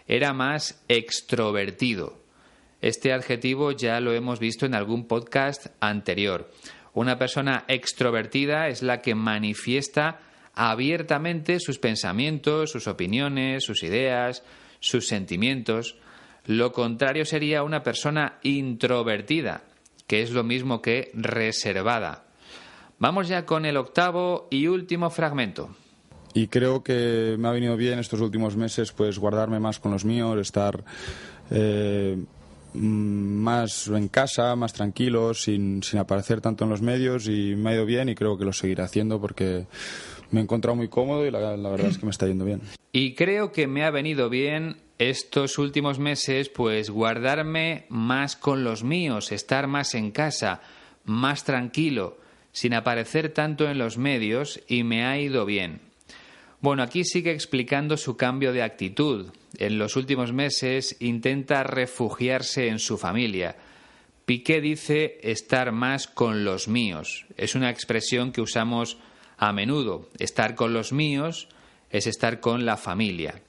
Era 0.06 0.32
más 0.32 0.84
extrovertido. 0.88 2.22
Este 2.80 3.12
adjetivo 3.12 3.72
ya 3.72 3.98
lo 4.00 4.12
hemos 4.12 4.38
visto 4.38 4.66
en 4.66 4.74
algún 4.74 5.08
podcast 5.08 5.68
anterior 5.80 6.50
Una 6.94 7.18
persona 7.18 7.64
extrovertida 7.66 8.68
es 8.68 8.82
la 8.82 9.02
que 9.02 9.14
manifiesta 9.14 10.20
abiertamente 10.54 11.58
sus 11.58 11.78
pensamientos, 11.78 12.70
sus 12.70 12.86
opiniones, 12.86 13.64
sus 13.64 13.82
ideas, 13.82 14.44
sus 14.78 15.08
sentimientos. 15.08 15.96
Lo 16.46 16.72
contrario 16.72 17.24
sería 17.24 17.64
una 17.64 17.82
persona 17.82 18.38
introvertida, 18.42 19.64
que 20.06 20.22
es 20.22 20.30
lo 20.30 20.44
mismo 20.44 20.80
que 20.80 21.10
reservada. 21.14 22.26
Vamos 22.98 23.26
ya 23.26 23.44
con 23.44 23.66
el 23.66 23.76
octavo 23.76 24.46
y 24.50 24.68
último 24.68 25.10
fragmento. 25.10 25.74
Y 26.32 26.48
creo 26.48 26.82
que 26.82 27.36
me 27.38 27.48
ha 27.48 27.52
venido 27.52 27.76
bien 27.76 27.98
estos 27.98 28.20
últimos 28.20 28.56
meses 28.56 28.92
pues 28.92 29.18
guardarme 29.18 29.58
más 29.58 29.80
con 29.80 29.92
los 29.92 30.04
míos, 30.04 30.38
estar 30.38 30.84
eh, 31.50 32.24
más 32.74 33.88
en 33.88 34.08
casa, 34.08 34.54
más 34.56 34.72
tranquilo, 34.72 35.34
sin, 35.34 35.82
sin 35.82 35.98
aparecer 35.98 36.40
tanto 36.40 36.64
en 36.64 36.70
los 36.70 36.82
medios 36.82 37.28
y 37.28 37.54
me 37.56 37.70
ha 37.70 37.74
ido 37.74 37.86
bien 37.86 38.08
y 38.08 38.14
creo 38.14 38.36
que 38.36 38.44
lo 38.44 38.52
seguiré 38.52 38.82
haciendo 38.82 39.20
porque 39.20 39.66
me 40.30 40.40
he 40.40 40.42
encontrado 40.42 40.76
muy 40.76 40.88
cómodo 40.88 41.26
y 41.26 41.30
la, 41.30 41.56
la, 41.56 41.70
verdad 41.70 41.88
es 41.88 41.98
que 41.98 42.06
me 42.06 42.10
está 42.10 42.26
yendo 42.26 42.44
bien. 42.44 42.60
Y 42.92 43.14
creo 43.14 43.52
que 43.52 43.66
me 43.66 43.84
ha 43.84 43.90
venido 43.90 44.28
bien 44.28 44.76
estos 44.98 45.58
últimos 45.58 45.98
meses 45.98 46.48
pues 46.48 46.90
guardarme 46.90 47.86
más 47.88 48.36
con 48.36 48.64
los 48.64 48.84
míos, 48.84 49.32
estar 49.32 49.66
más 49.66 49.94
en 49.94 50.10
casa, 50.10 50.60
más 51.04 51.44
tranquilo, 51.44 52.18
sin 52.52 52.74
aparecer 52.74 53.30
tanto 53.30 53.68
en 53.68 53.78
los 53.78 53.98
medios 53.98 54.60
y 54.68 54.84
me 54.84 55.04
ha 55.04 55.18
ido 55.18 55.44
bien. 55.44 55.80
Bueno, 56.64 56.82
aquí 56.82 57.04
sigue 57.04 57.30
explicando 57.30 57.98
su 57.98 58.16
cambio 58.16 58.54
de 58.54 58.62
actitud. 58.62 59.26
En 59.58 59.76
los 59.76 59.96
últimos 59.96 60.32
meses 60.32 60.96
intenta 60.98 61.62
refugiarse 61.62 62.68
en 62.68 62.78
su 62.78 62.96
familia. 62.96 63.54
Piqué 64.24 64.62
dice 64.62 65.18
estar 65.22 65.72
más 65.72 66.06
con 66.06 66.42
los 66.42 66.66
míos. 66.66 67.26
Es 67.36 67.54
una 67.54 67.68
expresión 67.68 68.32
que 68.32 68.40
usamos 68.40 68.96
a 69.36 69.52
menudo. 69.52 70.08
Estar 70.18 70.54
con 70.54 70.72
los 70.72 70.94
míos 70.94 71.48
es 71.90 72.06
estar 72.06 72.40
con 72.40 72.64
la 72.64 72.78
familia. 72.78 73.42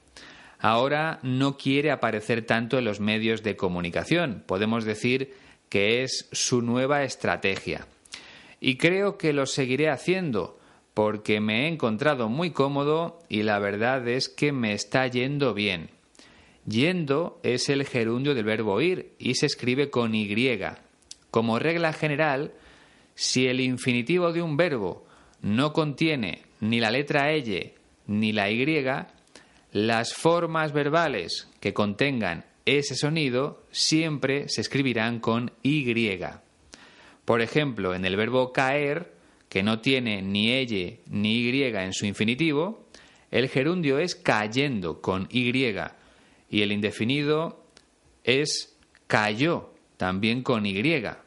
Ahora 0.59 1.19
no 1.23 1.55
quiere 1.55 1.91
aparecer 1.91 2.45
tanto 2.45 2.77
en 2.77 2.83
los 2.83 2.99
medios 2.99 3.43
de 3.43 3.55
comunicación. 3.55 4.43
Podemos 4.45 4.83
decir 4.83 5.33
que 5.69 6.03
es 6.03 6.27
su 6.33 6.61
nueva 6.61 7.05
estrategia. 7.05 7.87
Y 8.59 8.75
creo 8.75 9.17
que 9.17 9.31
lo 9.31 9.45
seguiré 9.45 9.89
haciendo 9.89 10.59
porque 10.95 11.41
me 11.41 11.65
he 11.65 11.67
encontrado 11.67 12.29
muy 12.29 12.51
cómodo 12.51 13.19
y 13.27 13.43
la 13.43 13.59
verdad 13.59 14.07
es 14.07 14.29
que 14.29 14.53
me 14.53 14.73
está 14.73 15.05
yendo 15.05 15.53
bien. 15.53 15.89
Yendo 16.65 17.39
es 17.43 17.69
el 17.69 17.85
gerundio 17.85 18.33
del 18.33 18.45
verbo 18.45 18.81
ir 18.81 19.11
y 19.19 19.35
se 19.35 19.45
escribe 19.45 19.89
con 19.89 20.15
Y. 20.15 20.57
Como 21.29 21.59
regla 21.59 21.91
general, 21.91 22.53
si 23.13 23.45
el 23.45 23.59
infinitivo 23.59 24.31
de 24.31 24.41
un 24.41 24.55
verbo 24.55 25.05
no 25.41 25.73
contiene 25.73 26.43
ni 26.61 26.79
la 26.79 26.91
letra 26.91 27.33
L 27.33 27.75
ni 28.07 28.31
la 28.31 28.49
Y, 28.49 28.85
las 29.73 30.13
formas 30.13 30.71
verbales 30.71 31.49
que 31.59 31.73
contengan 31.73 32.45
ese 32.65 32.95
sonido 32.95 33.65
siempre 33.69 34.47
se 34.47 34.61
escribirán 34.61 35.19
con 35.19 35.51
Y. 35.61 35.93
Por 37.25 37.41
ejemplo, 37.41 37.93
en 37.93 38.05
el 38.05 38.15
verbo 38.15 38.53
caer, 38.53 39.14
que 39.55 39.63
no 39.63 39.79
tiene 39.79 40.21
ni 40.21 40.51
ella 40.51 40.97
ni 41.07 41.49
y 41.49 41.63
en 41.85 41.93
su 41.93 42.05
infinitivo, 42.05 42.89
el 43.31 43.47
gerundio 43.47 43.99
es 43.99 44.13
cayendo 44.13 44.99
con 44.99 45.29
y 45.31 45.49
y 46.49 46.61
el 46.61 46.73
indefinido 46.73 47.63
es 48.25 48.75
cayó 49.07 49.69
también 49.95 50.43
con 50.43 50.65
y. 50.65 51.23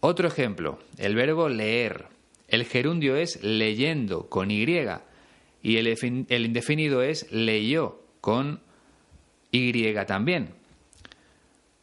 Otro 0.00 0.26
ejemplo, 0.26 0.78
el 0.96 1.14
verbo 1.14 1.50
leer. 1.50 2.06
El 2.48 2.64
gerundio 2.64 3.14
es 3.14 3.42
leyendo 3.42 4.30
con 4.30 4.50
y 4.50 4.64
y 5.62 5.76
el, 5.76 6.26
el 6.30 6.46
indefinido 6.46 7.02
es 7.02 7.30
leyó 7.30 8.00
con 8.22 8.60
y 9.50 9.70
también. 10.06 10.48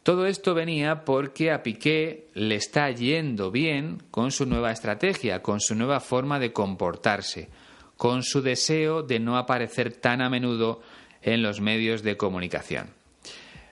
Todo 0.02 0.26
esto 0.26 0.54
venía 0.54 1.04
porque 1.04 1.52
a 1.52 1.62
Piqué 1.62 2.26
le 2.34 2.56
está 2.56 2.90
yendo 2.90 3.52
bien 3.52 4.02
con 4.10 4.32
su 4.32 4.46
nueva 4.46 4.72
estrategia, 4.72 5.42
con 5.42 5.60
su 5.60 5.76
nueva 5.76 6.00
forma 6.00 6.40
de 6.40 6.52
comportarse, 6.52 7.50
con 7.96 8.24
su 8.24 8.42
deseo 8.42 9.04
de 9.04 9.20
no 9.20 9.36
aparecer 9.36 9.92
tan 9.92 10.20
a 10.20 10.28
menudo 10.28 10.80
en 11.22 11.42
los 11.42 11.60
medios 11.60 12.02
de 12.02 12.16
comunicación. 12.16 12.88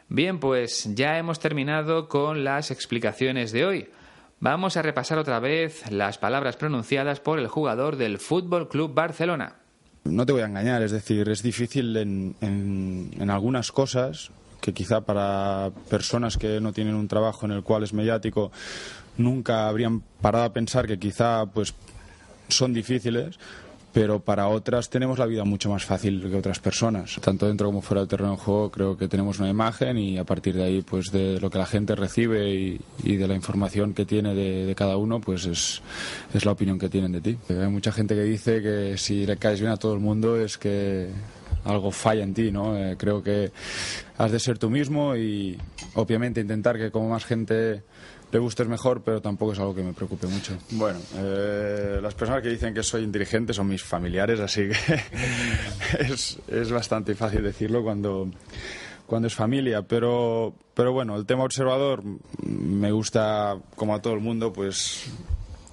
Bien, 0.09 0.39
pues 0.39 0.95
ya 0.95 1.19
hemos 1.19 1.41
terminado 1.41 2.09
con 2.09 2.45
las 2.45 2.71
explicaciones 2.71 3.51
de 3.51 3.65
hoy. 3.65 3.89
Vamos 4.39 4.77
a 4.77 4.83
repasar 4.83 5.19
otra 5.19 5.41
vez 5.41 5.91
las 5.91 6.19
palabras 6.19 6.57
pronunciadas 6.57 7.19
por 7.19 7.41
el 7.41 7.49
jugador 7.49 7.97
del 7.97 8.19
Fútbol 8.19 8.69
Club 8.69 8.95
Barcelona. 8.95 9.57
No 10.05 10.25
te 10.25 10.33
voy 10.33 10.43
a 10.43 10.47
engañar, 10.47 10.83
es 10.83 10.93
decir, 10.93 11.29
es 11.29 11.43
difícil 11.43 11.97
en, 11.97 12.37
en 12.41 13.31
algunas 13.31 13.73
cosas 13.73 14.31
que 14.61 14.73
quizá 14.73 15.01
para 15.01 15.71
personas 15.89 16.37
que 16.37 16.61
no 16.61 16.73
tienen 16.73 16.95
un 16.95 17.09
trabajo 17.09 17.47
en 17.47 17.53
el 17.53 17.63
cual 17.63 17.83
es 17.83 17.93
mediático 17.93 18.53
nunca 19.17 19.69
habrían 19.69 20.01
parado 20.21 20.45
a 20.45 20.53
pensar 20.53 20.87
que 20.87 20.99
quizá 20.99 21.47
pues 21.47 21.75
son 22.49 22.73
difíciles 22.73 23.39
pero 23.93 24.21
para 24.21 24.49
otras 24.49 24.89
tenemos 24.89 25.19
la 25.19 25.27
vida 25.27 25.45
mucho 25.45 25.71
más 25.71 25.85
fácil 25.85 26.29
que 26.31 26.37
otras 26.37 26.61
personas. 26.61 27.19
Tanto 27.21 27.47
dentro 27.47 27.67
como 27.67 27.83
fuera 27.83 28.01
del 28.01 28.09
terreno 28.09 28.33
de 28.33 28.37
juego 28.37 28.71
creo 28.71 28.97
que 28.97 29.09
tenemos 29.09 29.39
una 29.39 29.49
imagen 29.49 29.99
y 29.99 30.19
a 30.19 30.25
partir 30.25 30.55
de 30.55 30.65
ahí, 30.65 30.83
pues 30.83 31.11
de 31.11 31.41
lo 31.41 31.51
que 31.51 31.59
la 31.59 31.67
gente 31.67 31.95
recibe 31.95 32.79
y, 33.03 33.17
de 33.17 33.29
la 33.29 33.35
información 33.35 33.93
que 33.93 34.07
tiene 34.07 34.35
de, 34.35 34.75
cada 34.75 34.97
uno, 34.97 35.21
pues 35.21 35.45
es, 35.47 35.83
es, 36.33 36.45
la 36.45 36.53
opinión 36.53 36.79
que 36.79 36.89
tienen 36.89 37.13
de 37.13 37.21
ti. 37.21 37.39
Hay 37.49 37.69
mucha 37.69 37.93
gente 37.93 38.15
que 38.15 38.23
dice 38.23 38.63
que 38.63 38.97
si 38.97 39.27
le 39.27 39.37
caes 39.37 39.61
bien 39.61 39.73
a 39.73 39.77
todo 39.77 39.95
el 39.95 40.01
mundo 40.01 40.37
es 40.37 40.57
que 40.57 41.09
algo 41.65 41.91
falla 41.91 42.23
en 42.23 42.35
ti, 42.35 42.51
¿no? 42.51 42.77
Eh, 42.77 42.97
creo 42.99 43.23
que 43.23 43.53
has 44.19 44.33
de 44.33 44.39
ser 44.39 44.59
tú 44.59 44.71
mismo 44.71 45.17
y 45.17 45.59
obviamente 45.95 46.41
intentar 46.41 46.79
que 46.79 46.91
como 46.91 47.09
más 47.09 47.25
gente 47.25 47.83
le 48.33 48.39
gustes 48.39 48.69
mejor, 48.69 49.03
pero 49.03 49.21
tampoco 49.21 49.53
es 49.53 49.59
algo 49.59 49.75
que 49.75 49.83
me 49.83 49.93
preocupe 49.93 50.27
mucho. 50.27 50.57
Bueno, 50.71 51.01
eh, 51.17 51.99
las 52.01 52.15
personas 52.15 52.43
que 52.43 52.49
dicen 52.49 52.73
que 52.73 52.83
soy 52.83 53.03
inteligente 53.03 53.53
son 53.53 53.69
mis 53.69 53.83
familiares, 53.83 54.39
así 54.41 54.69
que 54.69 55.01
es, 56.13 56.39
es, 56.47 56.71
bastante 56.71 57.15
fácil 57.15 57.43
decirlo 57.43 57.83
cuando, 57.83 58.31
cuando 59.07 59.27
es 59.27 59.35
familia, 59.35 59.83
pero, 59.83 60.55
pero 60.75 60.93
bueno, 60.93 61.17
el 61.17 61.27
tema 61.27 61.45
observador 61.45 62.03
me 62.45 62.93
gusta, 62.93 63.57
como 63.75 63.95
a 63.95 64.01
todo 64.01 64.15
el 64.15 64.21
mundo, 64.21 64.53
pues 64.53 65.11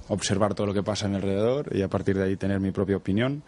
observar 0.09 0.55
todo 0.55 0.67
lo 0.67 0.73
que 0.73 0.83
pasa 0.83 1.05
a 1.05 1.09
mi 1.09 1.17
alrededor 1.17 1.75
y 1.75 1.81
a 1.81 1.89
partir 1.89 2.17
de 2.17 2.23
ahí 2.23 2.37
tener 2.37 2.59
mi 2.59 2.71
propia 2.71 2.97
opinión. 2.97 3.43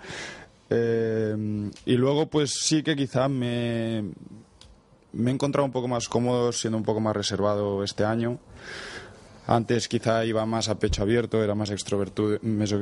Eh, 0.70 1.72
y 1.86 1.94
luego, 1.96 2.28
pues 2.28 2.52
sí 2.52 2.84
que 2.84 2.96
quizá 2.96 3.28
me, 3.28 4.00
he 4.00 5.30
encontrado 5.30 5.66
un 5.66 5.72
poco 5.72 5.88
más 5.88 6.08
cómodo 6.08 6.52
siendo 6.52 6.78
un 6.78 6.84
poco 6.84 7.00
más 7.00 7.16
reservado 7.16 7.84
este 7.84 8.04
año. 8.04 8.40
Antes 9.48 9.88
quizá 9.88 10.26
iba 10.26 10.46
más 10.46 10.70
a 10.70 10.78
pecho 10.78 11.02
abierto, 11.02 11.44
era 11.44 11.56
más, 11.56 11.72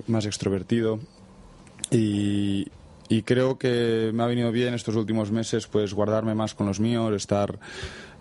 más 0.07 0.25
extrovertido 0.25 0.99
y, 1.89 2.67
creo 3.23 3.57
que 3.57 4.11
me 4.13 4.23
ha 4.23 4.27
venido 4.27 4.51
bien 4.51 4.73
estos 4.73 4.95
últimos 4.97 5.31
meses 5.31 5.67
pues 5.67 5.93
guardarme 5.93 6.35
más 6.35 6.53
con 6.53 6.67
los 6.67 6.81
míos, 6.81 7.13
estar 7.15 7.57